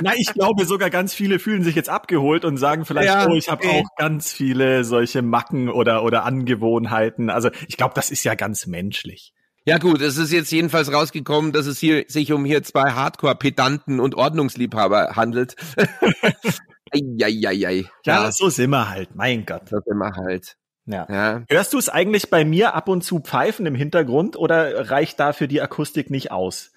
na, 0.00 0.12
ich 0.14 0.32
glaube 0.32 0.64
sogar 0.64 0.88
ganz 0.88 1.12
viele 1.12 1.40
fühlen 1.40 1.64
sich 1.64 1.74
jetzt 1.74 1.88
abgeholt 1.88 2.44
und 2.44 2.56
sagen 2.56 2.84
vielleicht, 2.84 3.08
ja, 3.08 3.26
oh, 3.26 3.34
ich 3.34 3.48
habe 3.48 3.68
auch 3.68 3.96
ganz 3.96 4.32
viele 4.32 4.84
solche 4.84 5.22
Macken 5.22 5.68
oder 5.68 6.04
oder 6.04 6.24
Angewohnheiten. 6.24 7.30
Also 7.30 7.50
ich 7.66 7.76
glaube, 7.76 7.94
das 7.96 8.12
ist 8.12 8.22
ja 8.22 8.36
ganz 8.36 8.68
menschlich. 8.68 9.32
Ja 9.68 9.76
gut, 9.76 10.00
es 10.00 10.16
ist 10.16 10.32
jetzt 10.32 10.50
jedenfalls 10.50 10.90
rausgekommen, 10.90 11.52
dass 11.52 11.66
es 11.66 11.78
hier 11.78 12.06
sich 12.08 12.32
um 12.32 12.46
hier 12.46 12.62
zwei 12.62 12.92
Hardcore-Pedanten 12.92 14.00
und 14.00 14.14
Ordnungsliebhaber 14.14 15.10
handelt. 15.14 15.56
Eieiei. 16.90 17.84
Ja, 18.06 18.24
ja, 18.24 18.32
so 18.32 18.48
sind 18.48 18.70
wir 18.70 18.88
halt, 18.88 19.14
mein 19.14 19.44
Gott. 19.44 19.68
So 19.68 19.76
sind 19.84 19.98
wir 19.98 20.12
halt. 20.16 20.56
Ja. 20.86 21.06
ja. 21.10 21.42
Hörst 21.50 21.74
du 21.74 21.78
es 21.78 21.90
eigentlich 21.90 22.30
bei 22.30 22.46
mir 22.46 22.72
ab 22.72 22.88
und 22.88 23.04
zu 23.04 23.20
pfeifen 23.20 23.66
im 23.66 23.74
Hintergrund 23.74 24.36
oder 24.36 24.90
reicht 24.90 25.20
dafür 25.20 25.48
die 25.48 25.60
Akustik 25.60 26.08
nicht 26.08 26.32
aus? 26.32 26.72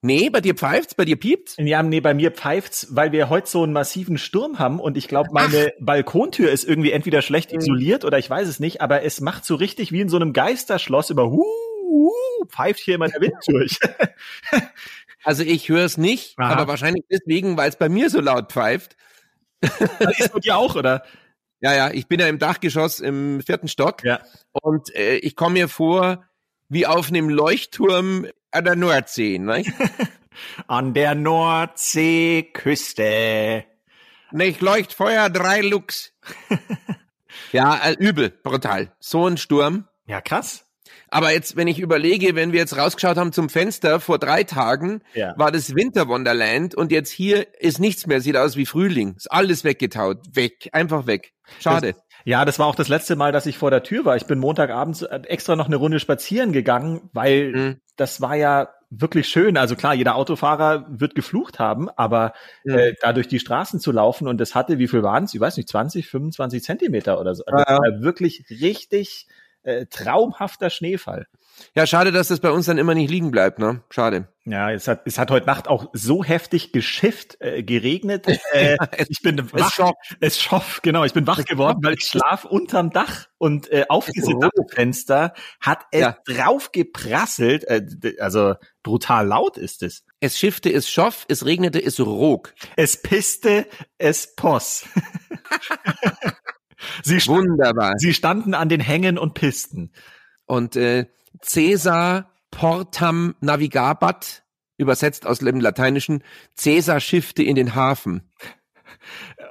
Nee, 0.00 0.30
bei 0.30 0.40
dir 0.40 0.54
pfeift's, 0.54 0.94
bei 0.94 1.04
dir 1.04 1.16
piept's? 1.16 1.56
Ja, 1.58 1.82
nee, 1.82 2.00
bei 2.00 2.14
mir 2.14 2.30
pfeift's, 2.30 2.96
weil 2.96 3.12
wir 3.12 3.28
heute 3.28 3.50
so 3.50 3.62
einen 3.62 3.74
massiven 3.74 4.16
Sturm 4.16 4.58
haben 4.58 4.80
und 4.80 4.96
ich 4.96 5.08
glaube, 5.08 5.28
meine 5.32 5.72
Ach. 5.74 5.84
Balkontür 5.84 6.50
ist 6.50 6.64
irgendwie 6.64 6.92
entweder 6.92 7.20
schlecht 7.20 7.52
mhm. 7.52 7.58
isoliert 7.58 8.06
oder 8.06 8.16
ich 8.16 8.30
weiß 8.30 8.48
es 8.48 8.58
nicht, 8.58 8.80
aber 8.80 9.02
es 9.02 9.20
macht 9.20 9.44
so 9.44 9.54
richtig 9.54 9.92
wie 9.92 10.00
in 10.00 10.08
so 10.08 10.16
einem 10.16 10.32
Geisterschloss 10.32 11.10
über 11.10 11.30
Huh 11.30 11.65
uh, 11.86 12.46
pfeift 12.48 12.80
hier 12.80 12.96
immer 12.96 13.08
der 13.08 13.20
Wind 13.20 13.36
durch. 13.46 13.78
also 15.24 15.42
ich 15.42 15.68
höre 15.68 15.84
es 15.84 15.96
nicht, 15.96 16.38
Aha. 16.38 16.52
aber 16.52 16.68
wahrscheinlich 16.68 17.04
deswegen, 17.10 17.56
weil 17.56 17.68
es 17.68 17.76
bei 17.76 17.88
mir 17.88 18.10
so 18.10 18.20
laut 18.20 18.52
pfeift. 18.52 18.96
Das 19.60 20.18
ist 20.18 20.32
bei 20.32 20.40
dir 20.40 20.56
auch, 20.56 20.76
oder? 20.76 21.02
Ja, 21.60 21.74
ja, 21.74 21.90
ich 21.90 22.06
bin 22.06 22.20
ja 22.20 22.28
im 22.28 22.38
Dachgeschoss 22.38 23.00
im 23.00 23.40
vierten 23.40 23.68
Stock 23.68 24.04
ja. 24.04 24.20
und 24.52 24.94
äh, 24.94 25.16
ich 25.16 25.36
komme 25.36 25.54
mir 25.54 25.68
vor 25.68 26.24
wie 26.68 26.86
auf 26.86 27.08
einem 27.08 27.28
Leuchtturm 27.28 28.26
an 28.50 28.64
der 28.64 28.76
Nordsee. 28.76 29.38
Ne? 29.38 29.64
an 30.66 30.94
der 30.94 31.14
Nordseeküste. 31.14 33.64
Nicht 34.32 34.60
Leuchtfeuer, 34.60 35.30
drei 35.30 35.60
Lux. 35.60 36.12
ja, 37.52 37.76
äh, 37.76 37.92
übel, 37.92 38.30
brutal. 38.30 38.92
So 38.98 39.24
ein 39.26 39.38
Sturm. 39.38 39.86
Ja, 40.06 40.20
krass. 40.20 40.65
Aber 41.08 41.32
jetzt, 41.32 41.56
wenn 41.56 41.68
ich 41.68 41.78
überlege, 41.78 42.34
wenn 42.34 42.52
wir 42.52 42.60
jetzt 42.60 42.76
rausgeschaut 42.76 43.16
haben 43.16 43.32
zum 43.32 43.48
Fenster 43.48 44.00
vor 44.00 44.18
drei 44.18 44.44
Tagen, 44.44 45.02
ja. 45.14 45.34
war 45.36 45.52
das 45.52 45.74
Winterwonderland 45.74 46.74
und 46.74 46.90
jetzt 46.90 47.10
hier 47.10 47.46
ist 47.60 47.78
nichts 47.78 48.06
mehr, 48.06 48.20
sieht 48.20 48.36
aus 48.36 48.56
wie 48.56 48.66
Frühling. 48.66 49.14
Ist 49.16 49.30
alles 49.30 49.64
weggetaut. 49.64 50.18
Weg. 50.34 50.68
Einfach 50.72 51.06
weg. 51.06 51.32
Schade. 51.60 51.92
Das, 51.92 52.02
ja, 52.24 52.44
das 52.44 52.58
war 52.58 52.66
auch 52.66 52.74
das 52.74 52.88
letzte 52.88 53.14
Mal, 53.14 53.30
dass 53.30 53.46
ich 53.46 53.56
vor 53.56 53.70
der 53.70 53.84
Tür 53.84 54.04
war. 54.04 54.16
Ich 54.16 54.26
bin 54.26 54.40
Montagabends 54.40 55.02
äh, 55.02 55.20
extra 55.26 55.54
noch 55.54 55.66
eine 55.66 55.76
Runde 55.76 56.00
spazieren 56.00 56.52
gegangen, 56.52 57.08
weil 57.12 57.52
mhm. 57.52 57.80
das 57.96 58.20
war 58.20 58.34
ja 58.34 58.68
wirklich 58.90 59.28
schön. 59.28 59.56
Also 59.56 59.76
klar, 59.76 59.94
jeder 59.94 60.16
Autofahrer 60.16 60.86
wird 60.88 61.14
geflucht 61.14 61.60
haben, 61.60 61.88
aber 61.90 62.32
mhm. 62.64 62.74
äh, 62.74 62.94
da 63.00 63.12
durch 63.12 63.28
die 63.28 63.38
Straßen 63.38 63.78
zu 63.78 63.92
laufen 63.92 64.26
und 64.26 64.38
das 64.38 64.56
hatte, 64.56 64.78
wie 64.78 64.88
viel 64.88 65.04
waren 65.04 65.24
es? 65.24 65.34
Ich 65.34 65.40
weiß 65.40 65.56
nicht, 65.56 65.68
20, 65.68 66.08
25 66.08 66.64
Zentimeter 66.64 67.20
oder 67.20 67.34
so. 67.34 67.44
Also 67.46 67.64
ja. 67.64 68.02
wirklich 68.02 68.44
richtig 68.50 69.28
äh, 69.66 69.86
traumhafter 69.86 70.70
Schneefall. 70.70 71.26
Ja, 71.74 71.86
schade, 71.86 72.12
dass 72.12 72.28
das 72.28 72.40
bei 72.40 72.50
uns 72.50 72.66
dann 72.66 72.78
immer 72.78 72.94
nicht 72.94 73.10
liegen 73.10 73.30
bleibt, 73.30 73.58
ne? 73.58 73.82
Schade. 73.90 74.28
Ja, 74.44 74.70
es 74.70 74.86
hat, 74.86 75.02
es 75.06 75.18
hat 75.18 75.30
heute 75.30 75.46
Nacht 75.46 75.68
auch 75.68 75.88
so 75.92 76.22
heftig 76.22 76.72
geschifft, 76.72 77.38
äh, 77.40 77.62
geregnet. 77.62 78.26
Äh, 78.52 78.76
ich 79.08 79.20
bin 79.22 79.52
wach, 79.52 79.68
es 79.68 79.74
schoff. 79.74 79.94
es 80.20 80.40
schoff, 80.40 80.80
genau, 80.82 81.04
ich 81.04 81.12
bin 81.12 81.26
wach 81.26 81.44
geworden, 81.44 81.80
weil 81.82 81.94
ich 81.94 82.04
schlaf 82.04 82.44
unterm 82.44 82.90
Dach 82.90 83.26
und 83.38 83.70
äh, 83.70 83.84
auf 83.88 84.06
diese 84.06 84.32
Dachfenster 84.38 85.34
hat 85.60 85.80
es 85.90 86.00
ja. 86.00 86.16
drauf 86.24 86.72
geprasselt, 86.72 87.64
äh, 87.64 87.84
also 88.20 88.54
brutal 88.82 89.26
laut 89.26 89.58
ist 89.58 89.82
es. 89.82 90.04
Es 90.20 90.38
schiffte, 90.38 90.72
es 90.72 90.88
schoff, 90.88 91.26
es 91.28 91.44
regnete, 91.44 91.82
es 91.82 92.00
rog. 92.00 92.54
Es 92.76 93.02
piste, 93.02 93.66
es 93.98 94.34
poss. 94.36 94.86
sie 97.02 97.24
Wunderbar. 97.26 97.94
Sie 97.98 98.14
standen 98.14 98.54
an 98.54 98.68
den 98.68 98.80
Hängen 98.80 99.18
und 99.18 99.34
Pisten. 99.34 99.92
Und 100.44 100.76
äh, 100.76 101.06
Caesar 101.40 102.30
portam 102.50 103.34
navigabat, 103.40 104.44
übersetzt 104.78 105.26
aus 105.26 105.40
dem 105.40 105.60
Lateinischen, 105.60 106.22
Caesar 106.56 107.00
schiffte 107.00 107.42
in 107.42 107.56
den 107.56 107.74
Hafen. 107.74 108.30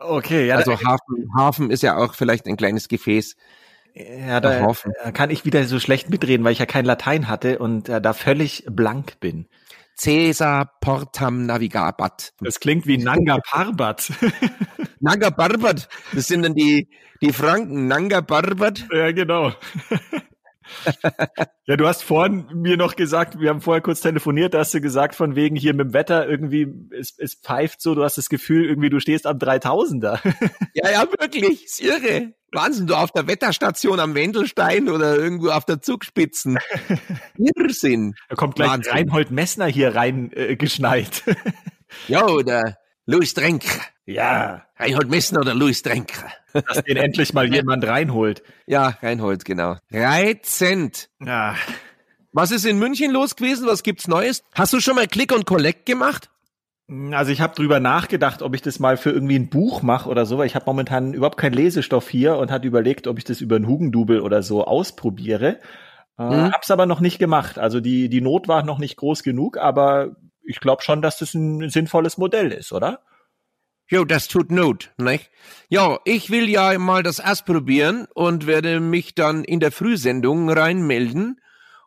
Okay, 0.02 0.48
ja. 0.48 0.56
Also 0.56 0.74
Hafen, 0.74 1.30
Hafen 1.36 1.72
ist 1.72 1.84
ja 1.84 1.98
auch 1.98 2.16
vielleicht 2.16 2.46
ein 2.48 2.58
kleines 2.58 2.88
Gefäß. 2.88 3.36
Ja, 3.94 4.42
da 4.42 4.76
kann 5.14 5.30
ich 5.30 5.46
wieder 5.46 5.64
so 5.64 5.80
schlecht 5.80 6.10
mitreden, 6.10 6.44
weil 6.44 6.52
ich 6.52 6.60
ja 6.60 6.66
kein 6.66 6.84
Latein 6.84 7.30
hatte 7.30 7.60
und 7.60 7.88
äh, 7.88 8.02
da 8.02 8.12
völlig 8.12 8.66
blank 8.70 9.22
bin. 9.22 9.48
Caesar 9.98 10.70
portam 10.82 11.46
navigabat. 11.46 12.34
Das 12.40 12.60
klingt 12.60 12.86
wie 12.86 12.98
Nanga 12.98 13.40
Parbat. 13.40 14.12
Nanga 15.00 15.32
Parbat, 15.32 15.88
das 16.14 16.28
sind 16.28 16.44
dann 16.44 16.54
die, 16.54 16.88
die 17.22 17.32
Franken. 17.32 17.88
Nanga 17.88 18.22
Parbat. 18.22 18.86
Ja, 18.92 19.12
genau. 19.12 19.54
Ja, 21.66 21.78
du 21.78 21.88
hast 21.88 22.04
vorhin 22.04 22.48
mir 22.54 22.78
noch 22.78 22.96
gesagt, 22.96 23.40
wir 23.40 23.50
haben 23.50 23.62
vorher 23.62 23.82
kurz 23.82 24.02
telefoniert, 24.02 24.54
da 24.54 24.60
hast 24.60 24.74
du 24.74 24.82
gesagt, 24.82 25.16
von 25.16 25.36
wegen 25.36 25.56
hier 25.56 25.74
mit 25.74 25.88
dem 25.88 25.94
Wetter 25.94 26.28
irgendwie, 26.28 26.68
es, 26.92 27.16
es 27.18 27.36
pfeift 27.36 27.82
so, 27.82 27.96
du 27.96 28.04
hast 28.04 28.18
das 28.18 28.30
Gefühl, 28.30 28.66
irgendwie 28.66 28.90
du 28.90 29.00
stehst 29.00 29.26
am 29.28 29.38
3000er. 29.38 30.20
ja, 30.74 30.92
ja, 30.92 31.06
wirklich, 31.20 31.66
ist 31.66 31.82
irre. 31.82 32.34
Wahnsinn, 32.52 32.88
du 32.88 32.96
auf 32.96 33.12
der 33.12 33.28
Wetterstation 33.28 34.00
am 34.00 34.16
Wendelstein 34.16 34.90
oder 34.90 35.16
irgendwo 35.18 35.50
auf 35.50 35.66
der 35.66 35.82
Zugspitzen. 35.82 36.58
Irrsinn. 37.38 38.16
Da 38.30 38.36
kommt 38.36 38.56
gleich 38.56 38.70
Wahnsinn. 38.70 38.94
Reinhold 38.94 39.32
Messner 39.32 39.68
hier 39.68 39.96
rein 39.96 40.32
äh, 40.34 40.56
geschneit. 40.56 41.24
ja, 42.08 42.26
oder 42.26 42.78
Louis 43.06 43.34
Drenk. 43.34 43.64
Ja. 44.06 44.66
Reinhold 44.78 45.10
Messner 45.10 45.42
oder 45.42 45.54
Louis 45.54 45.82
Drenker. 45.82 46.32
Dass 46.54 46.84
den 46.84 46.98
endlich 46.98 47.34
mal 47.34 47.52
jemand 47.54 47.86
reinholt. 47.86 48.44
Ja, 48.66 48.98
reinholt, 49.02 49.46
genau. 49.46 49.78
Reizend. 49.92 51.10
Ja. 51.20 51.56
Was 52.32 52.52
ist 52.52 52.66
in 52.66 52.80
München 52.80 53.12
los 53.12 53.36
gewesen? 53.36 53.68
Was 53.68 53.84
gibt's 53.84 54.08
Neues? 54.08 54.44
Hast 54.54 54.74
du 54.74 54.80
schon 54.80 54.96
mal 54.96 55.08
Click 55.08 55.34
und 55.34 55.46
Collect 55.46 55.86
gemacht? 55.86 56.30
Also 57.12 57.32
ich 57.32 57.42
habe 57.42 57.56
drüber 57.56 57.80
nachgedacht, 57.80 58.42
ob 58.42 58.54
ich 58.54 58.62
das 58.62 58.80
mal 58.80 58.98
für 58.98 59.10
irgendwie 59.10 59.40
ein 59.40 59.50
Buch 59.50 59.82
mache 59.82 60.10
oder 60.10 60.26
so, 60.26 60.38
weil 60.38 60.46
ich 60.46 60.56
habe 60.56 60.66
momentan 60.68 61.14
überhaupt 61.14 61.38
keinen 61.38 61.54
Lesestoff 61.54 62.10
hier 62.10 62.38
und 62.38 62.52
hat 62.52 62.64
überlegt, 62.64 63.08
ob 63.08 63.18
ich 63.18 63.24
das 63.24 63.42
über 63.42 63.56
ein 63.56 63.68
Hugendubel 63.68 64.22
oder 64.22 64.44
so 64.44 64.66
ausprobiere. 64.66 65.60
Äh, 66.20 66.24
mhm. 66.24 66.52
Hab's 66.52 66.70
aber 66.72 66.86
noch 66.86 67.00
nicht 67.00 67.18
gemacht. 67.18 67.58
Also 67.58 67.80
die, 67.80 68.10
die 68.10 68.22
Not 68.22 68.48
war 68.48 68.64
noch 68.64 68.78
nicht 68.78 68.98
groß 68.98 69.24
genug, 69.24 69.58
aber 69.58 70.16
ich 70.46 70.60
glaube 70.60 70.84
schon, 70.84 71.02
dass 71.02 71.18
das 71.20 71.34
ein 71.34 71.70
sinnvolles 71.70 72.18
Modell 72.18 72.52
ist, 72.52 72.72
oder? 72.72 73.02
Jo, 73.88 74.04
das 74.04 74.28
tut 74.28 74.52
Not, 74.52 74.92
nicht? 74.98 75.30
Ja, 75.70 76.00
ich 76.06 76.32
will 76.32 76.50
ja 76.50 76.78
mal 76.80 77.04
das 77.04 77.20
ausprobieren 77.20 78.08
und 78.16 78.48
werde 78.48 78.80
mich 78.80 79.14
dann 79.14 79.44
in 79.44 79.60
der 79.60 79.72
Frühsendung 79.72 80.50
reinmelden 80.50 81.40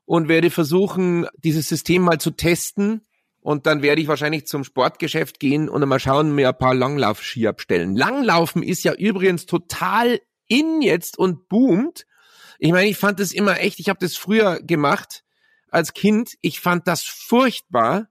und 0.05 0.29
werde 0.29 0.51
versuchen, 0.51 1.27
dieses 1.39 1.69
System 1.69 2.03
mal 2.03 2.21
zu 2.21 2.31
testen. 2.31 3.05
Und 3.41 3.67
dann 3.67 3.83
werde 3.83 4.01
ich 4.01 4.09
wahrscheinlich 4.09 4.47
zum 4.47 4.63
Sportgeschäft 4.63 5.41
gehen 5.41 5.69
und 5.69 5.87
mal 5.89 5.99
schauen, 5.99 6.35
mir 6.35 6.49
ein 6.49 6.59
paar 6.59 6.75
Langlaufski 6.75 7.49
abstellen. 7.49 7.97
Langlaufen 7.97 8.63
ist 8.63 8.85
ja 8.85 8.95
übrigens 8.95 9.47
total 9.47 10.21
in 10.47 10.83
jetzt 10.83 11.19
und 11.19 11.49
boomt. 11.49 12.07
Ich 12.61 12.71
meine, 12.71 12.89
ich 12.89 12.97
fand 12.97 13.19
das 13.19 13.33
immer 13.33 13.59
echt, 13.59 13.81
ich 13.81 13.89
habe 13.89 13.99
das 14.01 14.17
früher 14.17 14.61
gemacht 14.61 15.25
als 15.71 15.95
Kind. 15.95 16.35
Ich 16.43 16.61
fand 16.61 16.87
das 16.87 17.03
furchtbar 17.03 18.09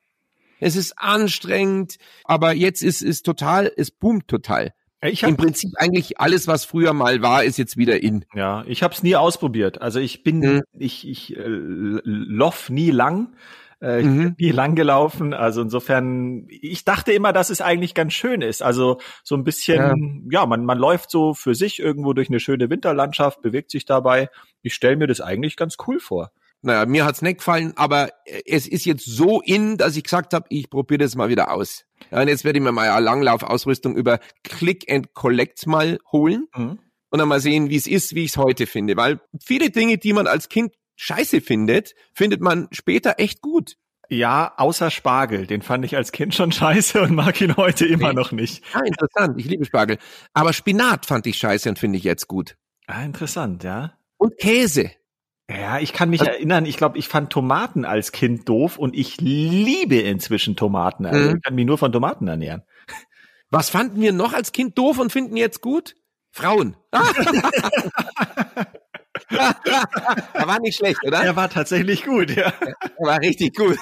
es 0.60 0.76
ist 0.76 0.94
anstrengend, 0.98 1.98
aber 2.24 2.54
jetzt 2.54 2.82
ist 2.82 3.02
es 3.02 3.22
total, 3.22 3.72
es 3.76 3.92
boomt 3.92 4.28
total. 4.28 4.74
Ich 5.04 5.24
hab, 5.24 5.30
Im 5.30 5.38
Prinzip 5.38 5.72
eigentlich 5.78 6.20
alles, 6.20 6.48
was 6.48 6.66
früher 6.66 6.94
mal 6.94 7.22
war, 7.22 7.44
ist 7.44 7.58
jetzt 7.58 7.78
wieder 7.78 8.02
in. 8.02 8.26
Ja, 8.34 8.64
ich 8.68 8.82
habe 8.82 8.94
es 8.94 9.04
nie 9.04 9.16
ausprobiert. 9.16 9.82
Also 9.82 10.00
ich 10.00 10.24
bin, 10.24 10.40
mhm. 10.40 10.62
ich, 10.74 11.08
ich 11.08 11.38
äh, 11.38 11.44
loff 11.46 12.72
nie 12.72 12.90
lang. 12.90 13.36
Äh, 13.80 14.00
ich 14.00 14.06
mhm. 14.08 14.18
bin 14.18 14.36
nie 14.40 14.52
lang 14.52 14.74
gelaufen. 14.74 15.36
Also 15.36 15.62
insofern, 15.62 16.48
ich 16.50 16.84
dachte 16.84 17.12
immer, 17.12 17.32
dass 17.32 17.52
es 17.52 17.62
eigentlich 17.62 17.94
ganz 17.94 18.14
schön 18.14 18.42
ist. 18.42 18.64
Also 18.64 19.00
so 19.24 19.36
ein 19.36 19.44
bisschen, 19.44 20.26
ja, 20.32 20.42
ja 20.42 20.46
man, 20.48 20.66
man 20.66 20.80
läuft 20.80 21.12
so 21.12 21.36
für 21.36 21.54
sich 21.54 21.78
irgendwo 21.78 22.14
durch 22.14 22.30
eine 22.30 22.40
schöne 22.40 22.72
Winterlandschaft, 22.72 23.44
bewegt 23.44 23.70
sich 23.70 23.86
dabei. 23.86 24.30
Ich 24.64 24.74
stelle 24.74 24.98
mir 24.98 25.08
das 25.08 25.22
eigentlich 25.22 25.58
ganz 25.58 25.76
cool 25.88 26.00
vor. 26.00 26.32
Naja, 26.68 26.86
mir 26.86 27.06
hat's 27.06 27.22
nicht 27.22 27.38
gefallen, 27.38 27.72
aber 27.78 28.10
es 28.46 28.68
ist 28.68 28.86
jetzt 28.86 29.06
so 29.06 29.42
in, 29.42 29.78
dass 29.78 29.96
ich 29.96 30.04
gesagt 30.04 30.34
habe, 30.34 30.46
ich 30.50 30.70
probiere 30.70 31.00
das 31.00 31.16
mal 31.16 31.30
wieder 31.30 31.52
aus. 31.52 31.86
Ja, 32.12 32.22
und 32.22 32.28
jetzt 32.28 32.44
werde 32.44 32.60
ich 32.60 32.64
mir 32.64 32.74
mal 32.74 32.90
eine 32.90 33.06
Langlaufausrüstung 33.06 33.96
über 33.96 34.20
Click 34.44 34.92
and 34.92 35.14
Collect 35.14 35.66
mal 35.66 35.98
holen 36.12 36.48
mhm. 36.54 36.80
und 37.10 37.20
dann 37.20 37.30
mal 37.30 37.40
sehen, 37.40 37.70
wie 37.70 37.78
es 37.78 37.88
ist, 37.88 38.16
wie 38.16 38.26
ich 38.26 38.32
es 38.32 38.38
heute 38.38 38.68
finde. 38.68 38.98
Weil 38.98 39.22
viele 39.42 39.70
Dinge, 39.70 39.98
die 39.98 40.12
man 40.12 40.28
als 40.28 40.50
Kind 40.50 40.74
scheiße 40.98 41.40
findet, 41.40 41.96
findet 42.14 42.42
man 42.42 42.68
später 42.72 43.16
echt 43.18 43.42
gut. 43.42 43.78
Ja, 44.10 44.54
außer 44.58 44.92
Spargel. 44.92 45.48
Den 45.48 45.62
fand 45.62 45.86
ich 45.86 45.96
als 45.96 46.12
Kind 46.12 46.36
schon 46.36 46.52
scheiße 46.52 47.02
und 47.02 47.16
mag 47.16 47.40
ihn 47.40 47.56
heute 47.56 47.86
immer 47.86 48.12
noch 48.12 48.34
nicht. 48.34 48.62
Ah, 48.74 48.82
interessant. 48.86 49.40
Ich 49.40 49.46
liebe 49.46 49.64
Spargel. 49.64 50.00
Aber 50.34 50.52
Spinat 50.52 51.06
fand 51.06 51.28
ich 51.28 51.38
scheiße 51.38 51.70
und 51.70 51.80
finde 51.80 51.98
ich 51.98 52.04
jetzt 52.04 52.28
gut. 52.28 52.58
Ah, 52.88 53.04
interessant, 53.04 53.64
ja. 53.64 53.98
Und 54.18 54.38
Käse. 54.38 54.92
Ja, 55.50 55.80
ich 55.80 55.94
kann 55.94 56.10
mich 56.10 56.20
also, 56.22 56.32
erinnern, 56.34 56.66
ich 56.66 56.76
glaube, 56.76 56.98
ich 56.98 57.08
fand 57.08 57.32
Tomaten 57.32 57.86
als 57.86 58.12
Kind 58.12 58.50
doof 58.50 58.78
und 58.78 58.96
ich 58.96 59.22
liebe 59.22 59.96
inzwischen 59.96 60.58
Tomaten. 60.58 61.06
Also 61.06 61.30
mhm. 61.30 61.38
ich 61.38 61.44
kann 61.44 61.56
mich 61.56 61.66
nur 61.66 61.78
von 61.78 61.92
Tomaten 61.92 62.28
ernähren. 62.28 62.64
Was 63.50 63.70
fanden 63.70 64.02
wir 64.02 64.12
noch 64.12 64.34
als 64.34 64.52
Kind 64.52 64.78
doof 64.78 65.00
und 65.00 65.12
finden 65.12 65.38
jetzt 65.38 65.62
gut? 65.62 65.96
Frauen. 66.32 66.76
er 66.92 67.02
war 70.48 70.60
nicht 70.60 70.78
schlecht, 70.78 71.00
oder? 71.06 71.24
Er 71.24 71.38
war 71.38 71.50
tatsächlich 71.50 72.04
gut, 72.04 72.36
ja. 72.36 72.52
Er 72.60 72.76
war 73.00 73.20
richtig 73.22 73.56
gut. 73.56 73.78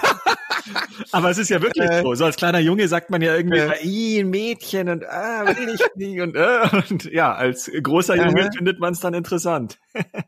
Aber 1.12 1.30
es 1.30 1.38
ist 1.38 1.50
ja 1.50 1.62
wirklich 1.62 1.90
äh, 1.90 2.02
so. 2.02 2.16
So 2.16 2.26
als 2.26 2.36
kleiner 2.36 2.60
Junge 2.60 2.88
sagt 2.88 3.10
man 3.10 3.22
ja 3.22 3.36
irgendwie, 3.36 3.60
äh, 3.60 4.22
ein 4.22 4.30
Mädchen 4.30 4.90
und 4.90 5.06
ah, 5.06 5.46
will 5.46 5.76
ich 5.76 5.82
nicht 5.96 6.22
und, 6.22 6.36
äh, 6.36 6.84
und 6.90 7.06
ja, 7.06 7.34
als 7.34 7.72
großer 7.82 8.16
Junge 8.16 8.50
findet 8.56 8.80
man 8.80 8.94
es 8.94 9.00
dann 9.00 9.14
interessant. 9.14 9.80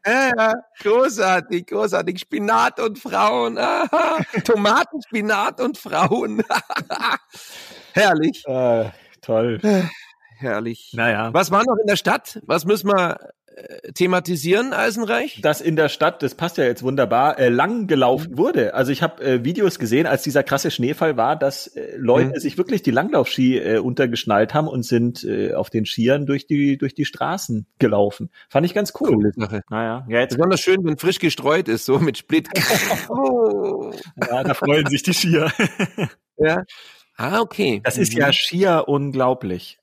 Ja, 0.05 0.53
großartig, 0.81 1.67
großartig. 1.67 2.19
Spinat 2.19 2.79
und 2.79 2.99
Frauen. 2.99 3.59
Tomaten, 4.43 5.01
Spinat 5.01 5.59
und 5.59 5.77
Frauen. 5.77 6.43
Herrlich. 7.93 8.43
Äh, 8.47 8.91
toll. 9.21 9.59
Herrlich. 10.37 10.91
Naja. 10.93 11.33
Was 11.33 11.51
war 11.51 11.63
noch 11.65 11.77
in 11.81 11.87
der 11.87 11.95
Stadt? 11.95 12.39
Was 12.45 12.65
müssen 12.65 12.89
wir 12.89 13.17
thematisieren, 13.93 14.73
Eisenreich? 14.73 15.39
Das 15.41 15.61
in 15.61 15.75
der 15.75 15.89
Stadt, 15.89 16.21
das 16.21 16.35
passt 16.35 16.57
ja 16.57 16.65
jetzt 16.65 16.83
wunderbar, 16.83 17.39
äh, 17.39 17.49
lang 17.49 17.87
gelaufen 17.87 18.33
mhm. 18.33 18.37
wurde. 18.37 18.73
Also 18.73 18.91
ich 18.91 19.01
habe 19.01 19.23
äh, 19.23 19.43
Videos 19.43 19.79
gesehen, 19.79 20.05
als 20.05 20.23
dieser 20.23 20.43
krasse 20.43 20.71
Schneefall 20.71 21.17
war, 21.17 21.35
dass 21.35 21.67
äh, 21.67 21.95
Leute 21.97 22.29
mhm. 22.29 22.39
sich 22.39 22.57
wirklich 22.57 22.83
die 22.83 22.91
Langlaufski 22.91 23.57
äh, 23.57 23.79
untergeschnallt 23.79 24.53
haben 24.53 24.67
und 24.67 24.83
sind 24.83 25.23
äh, 25.23 25.53
auf 25.53 25.69
den 25.69 25.85
Skiern 25.85 26.25
durch 26.25 26.45
die 26.45 26.77
durch 26.77 26.93
die 26.93 27.05
Straßen 27.05 27.65
gelaufen. 27.79 28.29
Fand 28.49 28.65
ich 28.65 28.73
ganz 28.73 28.93
cool. 28.99 29.13
Coole 29.13 29.31
Sache. 29.35 29.61
Naja, 29.69 30.05
ja, 30.07 30.19
jetzt 30.19 30.35
besonders 30.35 30.61
schön, 30.61 30.83
wenn 30.83 30.97
frisch 30.97 31.19
gestreut 31.19 31.67
ist, 31.67 31.85
so 31.85 31.99
mit 31.99 32.17
Split. 32.17 32.47
oh. 33.09 33.91
Ja, 34.29 34.43
da 34.43 34.53
freuen 34.53 34.85
sich 34.87 35.03
die 35.03 35.13
Skier. 35.13 35.51
ja. 36.37 36.63
Ah, 37.15 37.39
okay. 37.39 37.81
Das 37.83 37.97
ist 37.97 38.13
mhm. 38.13 38.19
ja 38.19 38.33
schier 38.33 38.83
unglaublich. 38.87 39.79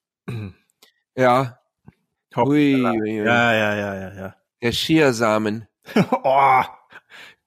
Ja, 1.16 1.58
Ui, 2.36 2.84
ui, 2.84 3.00
ui. 3.00 3.16
Ja, 3.16 3.52
ja, 3.52 3.74
ja, 3.74 3.94
ja, 3.94 4.14
ja. 4.14 4.36
Der 4.62 4.72
Schiersamen. 4.72 5.68
oh. 6.22 6.62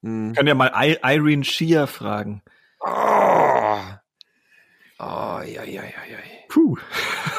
Hm. 0.04 0.34
Können 0.34 0.47
ja 0.47 0.56
mal 0.56 0.71
I 0.76 0.97
Irene 1.04 1.43
Shear 1.43 1.88
fragen. 1.88 2.41
Oh. 2.80 3.80
Oh, 5.00 5.41
ja, 5.45 5.63
ja, 5.63 5.63
ja, 5.63 5.84
ja. 5.84 6.17
Puh. 6.50 6.78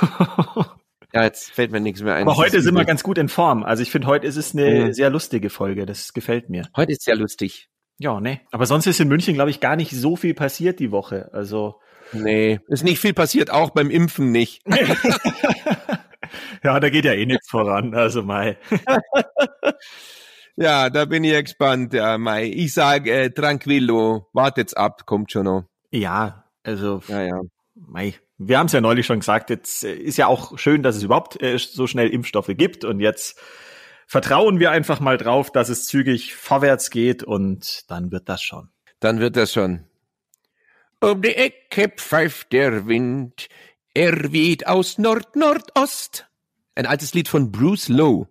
ja, 1.13 1.25
jetzt 1.25 1.51
fällt 1.51 1.73
mir 1.73 1.81
nichts 1.81 2.03
mehr 2.03 2.15
ein. 2.15 2.23
Aber 2.23 2.37
heute 2.37 2.61
sind 2.61 2.75
wir 2.75 2.85
ganz 2.85 3.03
gut 3.03 3.19
in 3.19 3.29
Form. 3.29 3.65
Also 3.65 3.83
ich 3.83 3.91
finde, 3.91 4.07
heute 4.07 4.27
ist 4.27 4.37
es 4.37 4.55
eine 4.55 4.87
mhm. 4.87 4.93
sehr 4.93 5.11
lustige 5.11 5.51
Folge. 5.51 5.87
Das 5.87 6.13
gefällt 6.13 6.51
mir. 6.51 6.69
Heute 6.77 6.93
ist 6.93 7.03
sehr 7.03 7.17
lustig. 7.17 7.69
Ja, 7.99 8.21
ne. 8.21 8.41
Aber 8.53 8.67
sonst 8.67 8.87
ist 8.87 9.01
in 9.01 9.09
München, 9.09 9.35
glaube 9.35 9.51
ich, 9.51 9.61
gar 9.61 9.75
nicht 9.75 9.91
so 9.93 10.15
viel 10.17 10.35
passiert 10.35 10.79
die 10.79 10.93
Woche. 10.93 11.31
Also. 11.33 11.81
Nee, 12.13 12.61
ist 12.69 12.85
nicht 12.85 13.01
viel 13.01 13.13
passiert, 13.13 13.51
auch 13.51 13.71
beim 13.71 13.91
Impfen 13.91 14.31
nicht. 14.31 14.63
ja, 16.65 16.81
da 16.81 16.91
geht 16.91 17.05
ja 17.05 17.13
eh 17.13 17.27
nichts 17.27 17.49
voran. 17.49 17.95
Also 17.95 18.23
Mai. 18.23 18.57
ja, 20.57 20.91
da 20.91 21.05
bin 21.05 21.25
ich 21.25 21.39
gespannt, 21.45 21.93
ja, 21.95 22.19
Mai. 22.19 22.45
Ich 22.47 22.75
sage 22.75 23.13
äh, 23.13 23.31
tranquillo, 23.31 24.29
wartet's 24.33 24.75
ab, 24.75 25.07
kommt 25.07 25.33
schon 25.33 25.45
noch. 25.45 25.65
Ja, 25.91 26.45
also. 26.63 27.03
Ja, 27.09 27.23
ja. 27.23 27.41
Mai. 27.75 28.15
Wir 28.39 28.59
haben 28.59 28.67
es 28.67 28.73
ja 28.73 28.81
neulich 28.81 29.07
schon 29.07 29.21
gesagt, 29.21 29.51
jetzt 29.51 29.85
äh, 29.85 29.95
ist 29.95 30.17
ja 30.17 30.27
auch 30.27 30.59
schön, 30.59 30.83
dass 30.83 30.97
es 30.97 31.03
überhaupt 31.03 31.43
äh, 31.43 31.59
so 31.59 31.87
schnell 31.87 32.09
Impfstoffe 32.09 32.51
gibt 32.57 32.85
und 32.85 33.01
jetzt 33.01 33.41
vertrauen 34.07 34.59
wir 34.59 34.71
einfach 34.71 35.01
mal 35.01 35.19
drauf, 35.19 35.53
dass 35.53 35.69
es 35.69 35.87
zügig 35.87 36.35
vorwärts 36.35 36.91
geht 36.91 37.23
und 37.23 37.85
dann 37.91 38.11
wird 38.11 38.29
das 38.29 38.43
schon. 38.43 38.71
Dann 39.01 39.21
wird 39.21 39.37
das 39.37 39.53
schon. 39.53 39.85
Um 41.01 41.23
die 41.23 41.35
Ecke 41.35 41.89
pfeift 41.91 42.53
der 42.53 42.89
Wind, 42.89 43.49
er 43.95 44.33
weht 44.33 44.67
aus 44.67 44.99
Nord-Nordost. 44.99 46.29
Ein 46.75 46.87
altes 46.87 47.15
Lied 47.15 47.29
von 47.29 47.51
Bruce 47.51 47.89
Lowe. 47.89 48.29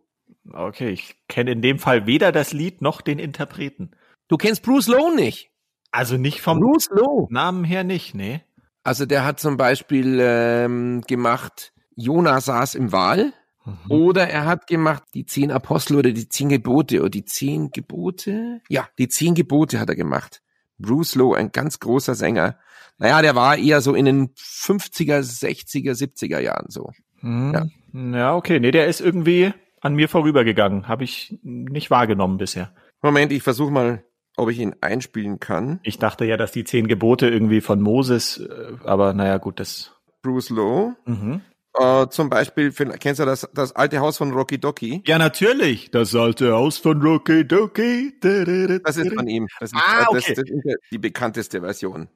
Okay, 0.54 0.90
ich 0.90 1.16
kenne 1.28 1.52
in 1.52 1.62
dem 1.62 1.80
Fall 1.80 2.06
weder 2.06 2.32
das 2.32 2.54
Lied 2.54 2.82
noch 2.82 3.02
den 3.02 3.20
Interpreten. 3.20 3.92
Du 4.28 4.38
kennst 4.38 4.64
Bruce 4.64 4.88
Lowe 4.88 5.16
nicht? 5.16 5.52
Also 5.92 6.18
nicht 6.18 6.42
vom 6.42 6.60
Bruce 6.60 6.90
Lowe. 6.90 7.28
Namen 7.30 7.64
her 7.64 7.84
nicht, 7.84 8.16
nee. 8.16 8.42
Also 8.84 9.06
der 9.06 9.26
hat 9.26 9.40
zum 9.40 9.58
Beispiel 9.58 10.20
ähm, 10.22 11.02
gemacht, 11.08 11.74
Jona 11.96 12.40
saß 12.40 12.76
im 12.76 12.92
Wal. 12.92 13.34
Mhm. 13.66 13.92
Oder 13.92 14.30
er 14.30 14.46
hat 14.46 14.68
gemacht 14.68 15.04
die 15.14 15.26
zehn 15.26 15.52
Apostel 15.52 15.98
oder 15.98 16.12
die 16.12 16.30
zehn 16.30 16.48
Gebote 16.50 17.02
oder 17.02 17.10
die 17.10 17.26
zehn 17.26 17.72
Gebote. 17.72 18.62
Ja, 18.70 18.88
die 18.98 19.10
zehn 19.10 19.36
Gebote 19.36 19.80
hat 19.80 19.90
er 19.90 19.96
gemacht. 19.96 20.42
Bruce 20.78 21.16
Lowe, 21.16 21.38
ein 21.38 21.52
ganz 21.52 21.80
großer 21.80 22.16
Sänger. 22.16 22.58
Naja, 22.98 23.22
der 23.22 23.36
war 23.36 23.58
eher 23.58 23.82
so 23.82 23.94
in 23.94 24.06
den 24.06 24.30
50er, 24.36 25.20
60er, 25.20 25.92
70er 25.92 26.40
Jahren 26.40 26.66
so. 26.70 26.92
Hm. 27.20 27.54
Ja. 27.54 28.18
ja, 28.18 28.36
okay. 28.36 28.60
Nee, 28.60 28.72
der 28.72 28.88
ist 28.88 29.02
irgendwie 29.02 29.54
an 29.82 29.96
mir 29.96 30.10
vorübergegangen. 30.10 30.88
Habe 30.88 31.04
ich 31.04 31.38
nicht 31.44 31.92
wahrgenommen 31.92 32.38
bisher. 32.38 32.74
Moment, 33.02 33.32
ich 33.32 33.44
versuche 33.44 33.72
mal, 33.72 34.04
ob 34.36 34.50
ich 34.50 34.60
ihn 34.60 34.76
einspielen 34.82 35.40
kann. 35.40 35.80
Ich 35.84 36.00
dachte 36.00 36.26
ja, 36.26 36.38
dass 36.38 36.52
die 36.52 36.64
zehn 36.64 36.88
Gebote 36.88 37.28
irgendwie 37.28 37.62
von 37.62 37.82
Moses, 37.82 38.38
äh, 38.38 38.74
aber 38.84 39.14
naja, 39.14 39.38
gut, 39.38 39.60
das. 39.60 39.94
Bruce 40.22 40.50
Lowe. 40.50 40.96
Mhm. 41.06 41.42
Uh, 41.80 42.08
zum 42.08 42.30
Beispiel, 42.30 42.72
kennst 42.72 43.20
du 43.20 43.26
das, 43.26 43.48
das 43.54 43.76
alte 43.76 44.00
Haus 44.00 44.18
von 44.18 44.32
Rocky 44.32 44.58
Doki? 44.58 45.04
Ja, 45.06 45.20
natürlich. 45.20 45.92
Das 45.92 46.16
alte 46.16 46.52
Haus 46.52 46.80
von 46.80 47.00
Rocky 47.04 47.48
Doki. 47.48 48.16
Das 48.20 48.98
ist 48.98 49.14
von 49.14 49.28
ihm. 49.28 49.48
Das 49.60 49.72
ist, 49.72 49.78
ah, 49.78 50.08
okay. 50.08 50.34
das, 50.36 50.46
das 50.46 50.50
ist 50.50 50.78
die 50.92 50.98
bekannteste 50.98 51.62
Version. 51.62 52.10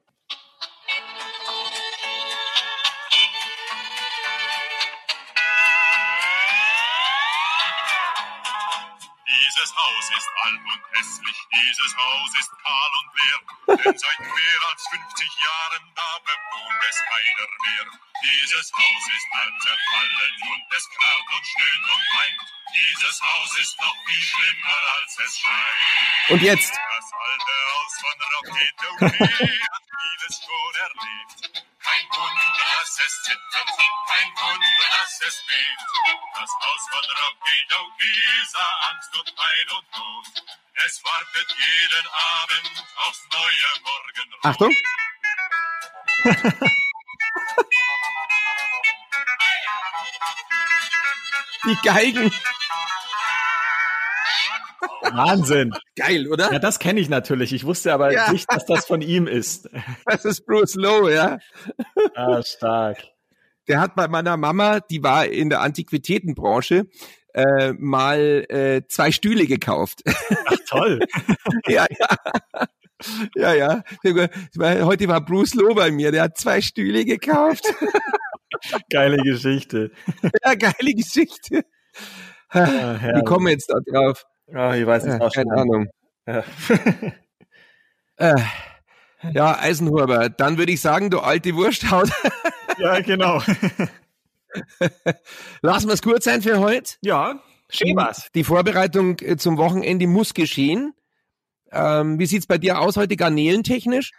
Haus 12.32 12.40
ist 12.40 12.50
kahl 12.64 12.90
und 12.98 13.08
leer, 13.20 13.84
denn 13.84 13.98
seit 13.98 14.20
mehr 14.20 14.60
als 14.70 14.88
50 14.88 15.28
Jahren 15.44 15.92
da 15.94 16.18
bewohnt 16.24 16.82
es 16.88 16.98
keiner 17.04 17.48
mehr. 17.62 17.98
Dieses 18.24 18.72
Haus 18.72 19.04
ist 19.16 19.26
halb 19.34 19.54
zerfallen 19.60 20.34
und 20.52 20.76
es 20.76 20.88
knarrt 20.88 21.28
und 21.34 21.46
stöhnt 21.46 21.88
und 21.92 22.04
weint. 22.16 22.40
Dieses 22.74 23.20
Haus 23.20 23.58
ist 23.58 23.80
noch 23.80 23.96
viel 24.06 24.24
schlimmer 24.24 24.80
als 25.00 25.18
es 25.18 25.38
scheint. 25.40 26.30
Und 26.30 26.42
jetzt? 26.42 26.72
Das 26.72 27.12
alte 27.12 27.52
Haus 27.72 28.00
von 28.00 28.16
Rocky 28.32 28.70
Doki 28.80 29.60
vieles 30.22 30.40
schon 30.44 30.74
erlebt. 30.74 31.40
Kein 31.78 32.04
Wunder, 32.12 32.50
dass 32.78 33.00
es 33.04 33.22
zittert, 33.22 33.70
kein 34.08 34.28
Wunder, 34.36 34.86
dass 34.90 35.20
es 35.26 35.36
bebt. 35.46 35.92
Das 36.34 36.50
Haus 36.50 36.82
von 36.90 37.04
Rocky 37.22 37.58
Doki 37.68 38.12
sah 38.50 38.72
Angst 38.90 39.14
und 39.16 39.28
Pein 39.36 39.68
und 39.76 39.86
Not. 39.98 40.26
Es 40.86 41.04
wartet 41.04 41.48
jeden 41.58 42.06
Abend 42.08 42.84
aufs 42.96 43.22
neue 43.32 43.68
Morgenrot. 43.82 44.44
Achtung! 44.44 44.74
Die 51.64 51.76
Geigen. 51.82 52.32
Wahnsinn. 55.12 55.72
Geil, 55.96 56.28
oder? 56.28 56.52
Ja, 56.52 56.58
das 56.58 56.78
kenne 56.78 57.00
ich 57.00 57.08
natürlich. 57.08 57.52
Ich 57.52 57.64
wusste 57.64 57.92
aber 57.92 58.12
ja. 58.12 58.32
nicht, 58.32 58.50
dass 58.52 58.66
das 58.66 58.86
von 58.86 59.00
ihm 59.00 59.26
ist. 59.26 59.68
Das 60.06 60.24
ist 60.24 60.46
Bruce 60.46 60.74
Lowe, 60.74 61.12
ja. 61.12 61.38
Ah, 62.14 62.42
stark. 62.42 62.98
Der 63.68 63.80
hat 63.80 63.94
bei 63.94 64.08
meiner 64.08 64.36
Mama, 64.36 64.80
die 64.80 65.02
war 65.02 65.26
in 65.26 65.48
der 65.48 65.60
Antiquitätenbranche, 65.60 66.86
äh, 67.34 67.72
mal 67.78 68.44
äh, 68.48 68.82
zwei 68.88 69.12
Stühle 69.12 69.46
gekauft. 69.46 70.02
Ach 70.06 70.56
toll. 70.68 71.00
ja, 71.66 71.86
ja. 71.98 72.66
Ja, 73.34 73.52
ja. 73.54 73.82
Heute 74.04 75.08
war 75.08 75.24
Bruce 75.24 75.54
Lowe 75.54 75.74
bei 75.74 75.90
mir, 75.90 76.12
der 76.12 76.22
hat 76.22 76.38
zwei 76.38 76.60
Stühle 76.60 77.04
gekauft. 77.04 77.64
Geile 78.90 79.16
Geschichte. 79.16 79.90
Ja, 80.44 80.54
geile 80.54 80.94
Geschichte. 80.94 81.64
Ja, 82.54 83.16
Wie 83.16 83.24
kommen 83.24 83.46
wir 83.46 83.52
jetzt 83.52 83.70
da 83.70 83.78
drauf? 83.84 84.24
Ja, 84.48 84.74
ich 84.74 84.86
weiß 84.86 85.04
nicht. 85.04 85.20
Ja, 85.20 85.28
keine 85.28 85.52
Ahnung. 85.52 85.88
Ja. 86.26 86.44
äh, 88.16 88.42
ja, 89.32 89.58
Eisenhuber, 89.58 90.28
dann 90.30 90.58
würde 90.58 90.72
ich 90.72 90.80
sagen, 90.80 91.10
du 91.10 91.20
alte 91.20 91.54
Wursthaut. 91.54 92.10
ja, 92.78 93.00
genau. 93.00 93.40
Lassen 95.62 95.88
wir 95.88 95.94
es 95.94 96.02
kurz 96.02 96.24
sein 96.24 96.42
für 96.42 96.58
heute. 96.58 96.94
Ja, 97.02 97.40
schön 97.70 97.96
was. 97.96 98.28
Die 98.34 98.44
Vorbereitung 98.44 99.18
äh, 99.20 99.36
zum 99.36 99.56
Wochenende 99.58 100.06
muss 100.06 100.34
geschehen. 100.34 100.94
Ähm, 101.70 102.18
wie 102.18 102.26
sieht's 102.26 102.46
bei 102.46 102.58
dir 102.58 102.80
aus 102.80 102.96
heute 102.96 103.16
garnelentechnisch? 103.16 104.12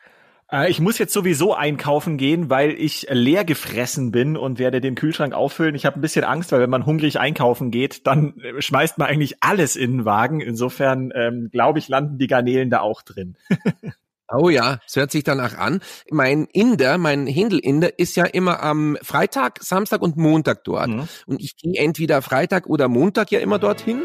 Äh, 0.54 0.70
ich 0.70 0.80
muss 0.80 1.00
jetzt 1.00 1.14
sowieso 1.14 1.54
einkaufen 1.54 2.18
gehen, 2.18 2.50
weil 2.50 2.72
ich 2.72 3.08
leer 3.10 3.44
gefressen 3.44 4.12
bin 4.12 4.38
und 4.38 4.60
werde 4.60 4.80
den 4.80 4.96
Kühlschrank 4.96 5.34
auffüllen. 5.34 5.76
Ich 5.76 5.86
habe 5.86 6.00
ein 6.00 6.02
bisschen 6.02 6.24
Angst, 6.24 6.52
weil 6.52 6.62
wenn 6.62 6.70
man 6.70 6.86
hungrig 6.86 7.20
einkaufen 7.20 7.72
geht, 7.72 8.06
dann 8.08 8.40
äh, 8.40 8.62
schmeißt 8.62 8.98
man 9.00 9.08
eigentlich 9.08 9.38
alles 9.42 9.76
in 9.76 9.92
den 9.92 10.06
Wagen. 10.06 10.40
Insofern 10.40 11.12
ähm, 11.16 11.50
glaube 11.52 11.80
ich, 11.80 11.90
landen 11.90 12.20
die 12.20 12.28
Garnelen 12.28 12.70
da 12.70 12.80
auch 12.80 13.02
drin. 13.02 13.36
Oh 14.36 14.50
ja, 14.50 14.80
es 14.88 14.96
hört 14.96 15.12
sich 15.12 15.24
danach 15.24 15.60
an. 15.60 15.80
Mein 16.10 16.46
Inder, 16.46 16.98
mein 16.98 17.28
Händel-Inder 17.28 18.00
ist 18.00 18.16
ja 18.16 18.26
immer 18.26 18.64
am 18.64 18.98
Freitag, 19.04 19.62
Samstag 19.62 20.02
und 20.02 20.18
Montag 20.18 20.64
dort. 20.64 20.88
Mhm. 20.88 21.08
Und 21.28 21.40
ich 21.40 21.56
gehe 21.56 21.74
entweder 21.78 22.24
Freitag 22.24 22.66
oder 22.66 22.88
Montag 22.88 23.30
ja 23.32 23.42
immer 23.42 23.60
dorthin. 23.60 24.04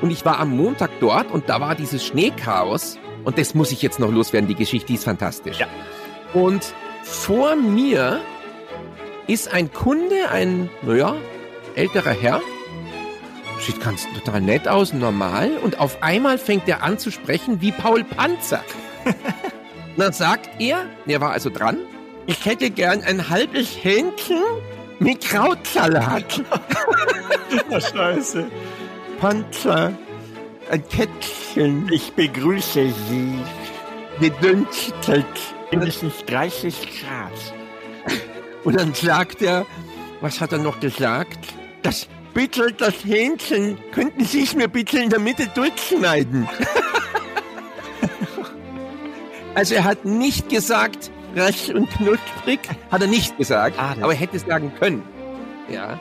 Und 0.00 0.10
ich 0.10 0.24
war 0.24 0.40
am 0.40 0.56
Montag 0.56 0.90
dort 0.98 1.30
und 1.30 1.48
da 1.48 1.60
war 1.60 1.76
dieses 1.76 2.04
Schneechaos. 2.04 2.98
Und 3.24 3.38
das 3.38 3.54
muss 3.54 3.72
ich 3.72 3.82
jetzt 3.82 3.98
noch 3.98 4.10
loswerden, 4.10 4.48
die 4.48 4.54
Geschichte 4.54 4.92
ist 4.92 5.04
fantastisch. 5.04 5.58
Ja. 5.58 5.66
Und 6.32 6.74
vor 7.02 7.56
mir 7.56 8.20
ist 9.26 9.52
ein 9.52 9.72
Kunde, 9.72 10.30
ein, 10.30 10.70
naja, 10.82 11.16
älterer 11.74 12.12
Herr. 12.12 12.40
Sieht 13.60 13.80
ganz 13.80 14.06
total 14.14 14.40
nett 14.40 14.68
aus, 14.68 14.92
normal. 14.92 15.50
Und 15.62 15.78
auf 15.78 16.02
einmal 16.02 16.38
fängt 16.38 16.68
er 16.68 16.82
an 16.82 16.98
zu 16.98 17.10
sprechen 17.10 17.60
wie 17.60 17.72
Paul 17.72 18.04
Panzer. 18.04 18.64
dann 19.96 20.12
sagt 20.12 20.48
er, 20.58 20.86
er 21.06 21.20
war 21.20 21.32
also 21.32 21.50
dran, 21.50 21.78
ich 22.26 22.46
hätte 22.46 22.70
gern 22.70 23.02
ein 23.02 23.28
halbes 23.28 23.76
Hähnchen 23.82 24.42
mit 24.98 25.20
Krautsalat. 25.22 26.42
oh, 27.70 27.80
Scheiße. 27.80 28.46
Panzer, 29.20 29.92
ein 30.70 30.88
Kätzchen. 30.88 31.90
Ich 31.92 32.12
begrüße 32.12 32.92
Sie. 33.08 33.38
Gedünstet. 34.20 35.26
Mindestens 35.70 36.24
30 36.26 36.74
Grad. 37.00 37.32
Und 38.64 38.78
dann 38.78 38.94
sagt 38.94 39.42
er, 39.42 39.66
was 40.20 40.40
hat 40.40 40.52
er 40.52 40.58
noch 40.58 40.80
gesagt? 40.80 41.38
Das 41.82 42.08
bitte, 42.34 42.72
das 42.72 43.04
Hähnchen, 43.04 43.78
könnten 43.92 44.24
Sie 44.24 44.42
es 44.42 44.54
mir 44.54 44.68
bitte 44.68 44.98
in 44.98 45.10
der 45.10 45.18
Mitte 45.18 45.48
durchschneiden? 45.54 46.48
also 49.54 49.74
er 49.74 49.84
hat 49.84 50.04
nicht 50.04 50.48
gesagt, 50.48 51.10
rasch 51.34 51.70
und 51.70 51.88
knusprig, 51.90 52.60
hat 52.90 53.00
er 53.00 53.08
nicht 53.08 53.36
gesagt, 53.38 53.78
ah, 53.78 53.96
aber 54.00 54.12
er 54.12 54.18
hätte 54.18 54.36
es 54.36 54.44
sagen 54.44 54.72
können. 54.78 55.02
Ja. 55.70 55.98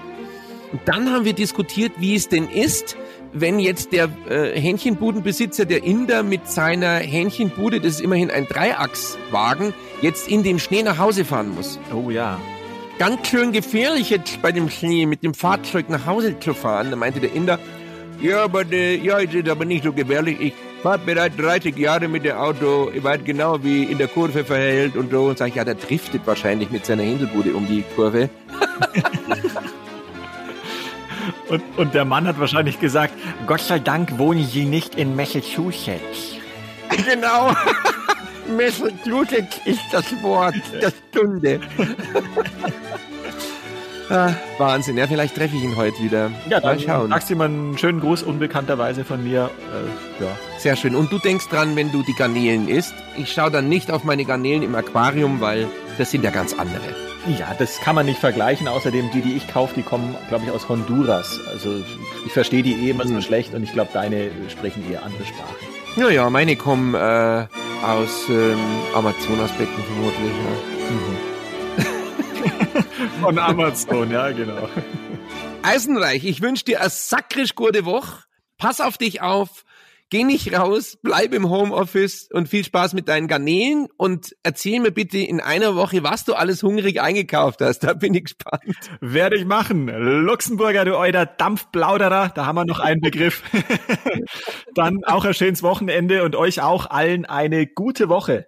Und 0.72 0.82
dann 0.86 1.12
haben 1.12 1.26
wir 1.26 1.34
diskutiert, 1.34 1.94
wie 1.98 2.16
es 2.16 2.28
denn 2.28 2.50
ist, 2.50 2.98
wenn 3.34 3.60
jetzt 3.60 3.92
der 3.92 4.10
äh, 4.30 4.60
Hähnchenbudenbesitzer, 4.60 5.66
der 5.66 5.84
Inder 5.84 6.24
mit 6.24 6.50
seiner 6.50 6.96
Hähnchenbude, 6.98 7.80
das 7.80 7.94
ist 7.94 8.02
immerhin 8.02 8.32
ein 8.32 8.48
Dreiachswagen, 8.48 9.74
jetzt 10.02 10.28
in 10.28 10.44
den 10.44 10.60
Schnee 10.60 10.84
nach 10.84 10.98
Hause 10.98 11.26
fahren 11.26 11.54
muss. 11.54 11.80
Oh 11.94 12.10
ja. 12.10 12.40
Ganz 12.98 13.28
schön 13.28 13.52
gefährlich 13.52 14.10
jetzt 14.10 14.42
bei 14.42 14.52
dem 14.52 14.70
Schnee 14.70 15.06
mit 15.06 15.24
dem 15.24 15.34
Fahrzeug 15.34 15.90
nach 15.90 16.06
Hause 16.06 16.40
zu 16.40 16.54
fahren. 16.54 16.90
Da 16.90 16.98
meinte 16.98 17.20
der 17.20 17.34
Inder, 17.34 17.60
ja, 18.22 18.44
aber 18.44 18.70
äh, 18.72 18.98
ja, 18.98 19.20
es 19.20 19.34
ist 19.34 19.48
aber 19.48 19.64
nicht 19.64 19.86
so 19.86 19.94
gefährlich. 19.94 20.38
Ich 20.42 20.54
fahre 20.84 21.00
bereits 21.00 21.38
30 21.38 21.78
Jahre 21.78 22.10
mit 22.10 22.26
dem 22.26 22.36
Auto. 22.36 22.92
Ich 22.94 23.02
weiß 23.02 23.22
genau, 23.24 23.64
wie 23.64 23.84
in 23.84 23.98
der 23.98 24.10
Kurve 24.10 24.44
verhält 24.44 24.98
und 24.98 25.12
so. 25.12 25.26
Und 25.26 25.38
sage 25.38 25.50
ich, 25.50 25.56
ja, 25.56 25.64
der 25.64 25.76
driftet 25.76 26.24
wahrscheinlich 26.26 26.70
mit 26.70 26.86
seiner 26.86 27.04
Händelbude 27.04 27.54
um 27.54 27.66
die 27.68 27.84
Kurve. 27.96 28.30
Und, 31.50 31.64
und 31.78 31.94
der 31.94 32.06
Mann 32.06 32.28
hat 32.28 32.40
wahrscheinlich 32.40 32.80
gesagt, 32.80 33.14
Gott 33.48 33.62
sei 33.62 33.80
Dank 33.80 34.18
wohnen 34.20 34.46
Sie 34.46 34.66
nicht 34.66 34.96
in 34.96 35.16
Massachusetts. 35.16 36.36
Genau. 37.06 37.52
Massachusetts 38.56 39.60
ist 39.66 39.82
das 39.92 40.06
Wort 40.22 40.56
der 40.82 40.92
Stunde. 41.10 41.60
ah, 44.10 44.32
Wahnsinn. 44.58 44.98
Ja, 44.98 45.08
vielleicht 45.08 45.36
treffe 45.36 45.56
ich 45.56 45.64
ihn 45.64 45.76
heute 45.76 46.02
wieder. 46.02 46.32
Ja, 46.50 46.60
dann 46.60 46.78
Mal 46.78 46.80
schauen. 46.80 47.10
sagst 47.10 47.30
du 47.30 47.34
ihm 47.34 47.42
einen 47.42 47.78
schönen 47.78 48.00
Gruß 48.00 48.24
unbekannterweise 48.24 49.04
von 49.04 49.24
mir. 49.24 49.50
Äh, 50.20 50.24
ja. 50.24 50.32
Sehr 50.58 50.76
schön. 50.76 50.96
Und 50.96 51.12
du 51.12 51.18
denkst 51.18 51.48
dran, 51.50 51.76
wenn 51.76 51.92
du 51.92 52.04
die 52.04 52.14
Garnelen 52.14 52.68
isst. 52.68 52.94
Ich 53.18 53.34
schaue 53.34 53.52
dann 53.52 53.70
nicht 53.70 53.92
auf 53.92 54.04
meine 54.04 54.26
Garnelen 54.26 54.62
im 54.62 54.76
Aquarium, 54.76 55.42
weil 55.42 55.68
das 55.98 56.12
sind 56.12 56.24
ja 56.24 56.32
ganz 56.32 56.54
andere. 56.54 57.09
Ja, 57.28 57.54
das 57.58 57.80
kann 57.82 57.96
man 57.96 58.06
nicht 58.06 58.20
vergleichen. 58.20 58.68
Außerdem, 58.68 59.12
die, 59.12 59.22
die 59.22 59.34
ich 59.34 59.48
kaufe, 59.48 59.76
die 59.76 59.84
kommen, 59.84 60.16
glaube 60.30 60.46
ich, 60.46 60.52
aus 60.52 60.70
Honduras. 60.70 61.40
Also 61.52 61.84
ich 62.26 62.32
verstehe 62.32 62.64
die 62.64 62.74
eh 62.74 62.92
immer 62.92 63.06
so 63.06 63.14
hm. 63.14 63.22
schlecht 63.22 63.54
und 63.54 63.64
ich 63.64 63.74
glaube, 63.74 63.90
deine 63.94 64.32
sprechen 64.50 64.90
eher 64.90 65.04
andere 65.04 65.26
Sprachen. 65.26 65.56
Ja, 65.98 66.10
ja, 66.10 66.30
meine 66.30 66.56
kommen 66.56 66.94
äh, 66.94 67.48
aus 67.84 68.30
ähm, 68.30 68.58
Amazonasbecken 68.94 69.84
vermutlich. 69.84 70.32
Ja. 70.46 70.80
Mhm. 70.96 71.18
Von 73.22 73.38
Amazon, 73.38 74.12
ja, 74.12 74.32
genau. 74.32 74.70
Eisenreich, 75.62 76.24
ich 76.24 76.42
wünsche 76.42 76.64
dir 76.64 76.80
eine 76.80 76.90
sakrisch 76.90 77.56
gute 77.56 77.86
Woche. 77.86 78.24
Pass 78.58 78.82
auf 78.82 78.98
dich 78.98 79.22
auf. 79.22 79.64
Geh 80.12 80.24
nicht 80.24 80.58
raus, 80.58 80.98
bleib 81.04 81.36
im 81.36 81.52
Homeoffice 81.52 82.30
und 82.34 82.50
viel 82.50 82.64
Spaß 82.64 82.94
mit 82.96 83.08
deinen 83.08 83.28
Garnelen 83.28 83.88
und 83.96 84.36
erzähl 84.42 84.80
mir 84.80 84.90
bitte 84.90 85.20
in 85.20 85.40
einer 85.40 85.76
Woche, 85.76 86.02
was 86.02 86.26
du 86.26 86.34
alles 86.34 86.64
hungrig 86.64 87.00
eingekauft 87.00 87.62
hast. 87.62 87.80
Da 87.90 87.94
bin 87.94 88.14
ich 88.14 88.24
gespannt. 88.26 88.76
Werde 89.02 89.36
ich 89.36 89.46
machen. 89.46 89.88
Luxemburger, 89.88 90.86
du 90.86 90.98
euer 90.98 91.26
Dampfplauderer, 91.26 92.30
da 92.36 92.46
haben 92.46 92.56
wir 92.56 92.66
noch 92.66 92.80
einen 92.80 93.02
Begriff. 93.02 93.42
Dann 94.76 95.04
auch 95.06 95.26
ein 95.26 95.34
schönes 95.34 95.64
Wochenende 95.64 96.24
und 96.24 96.36
euch 96.36 96.62
auch 96.62 96.88
allen 96.88 97.26
eine 97.26 97.66
gute 97.66 98.10
Woche. 98.10 98.48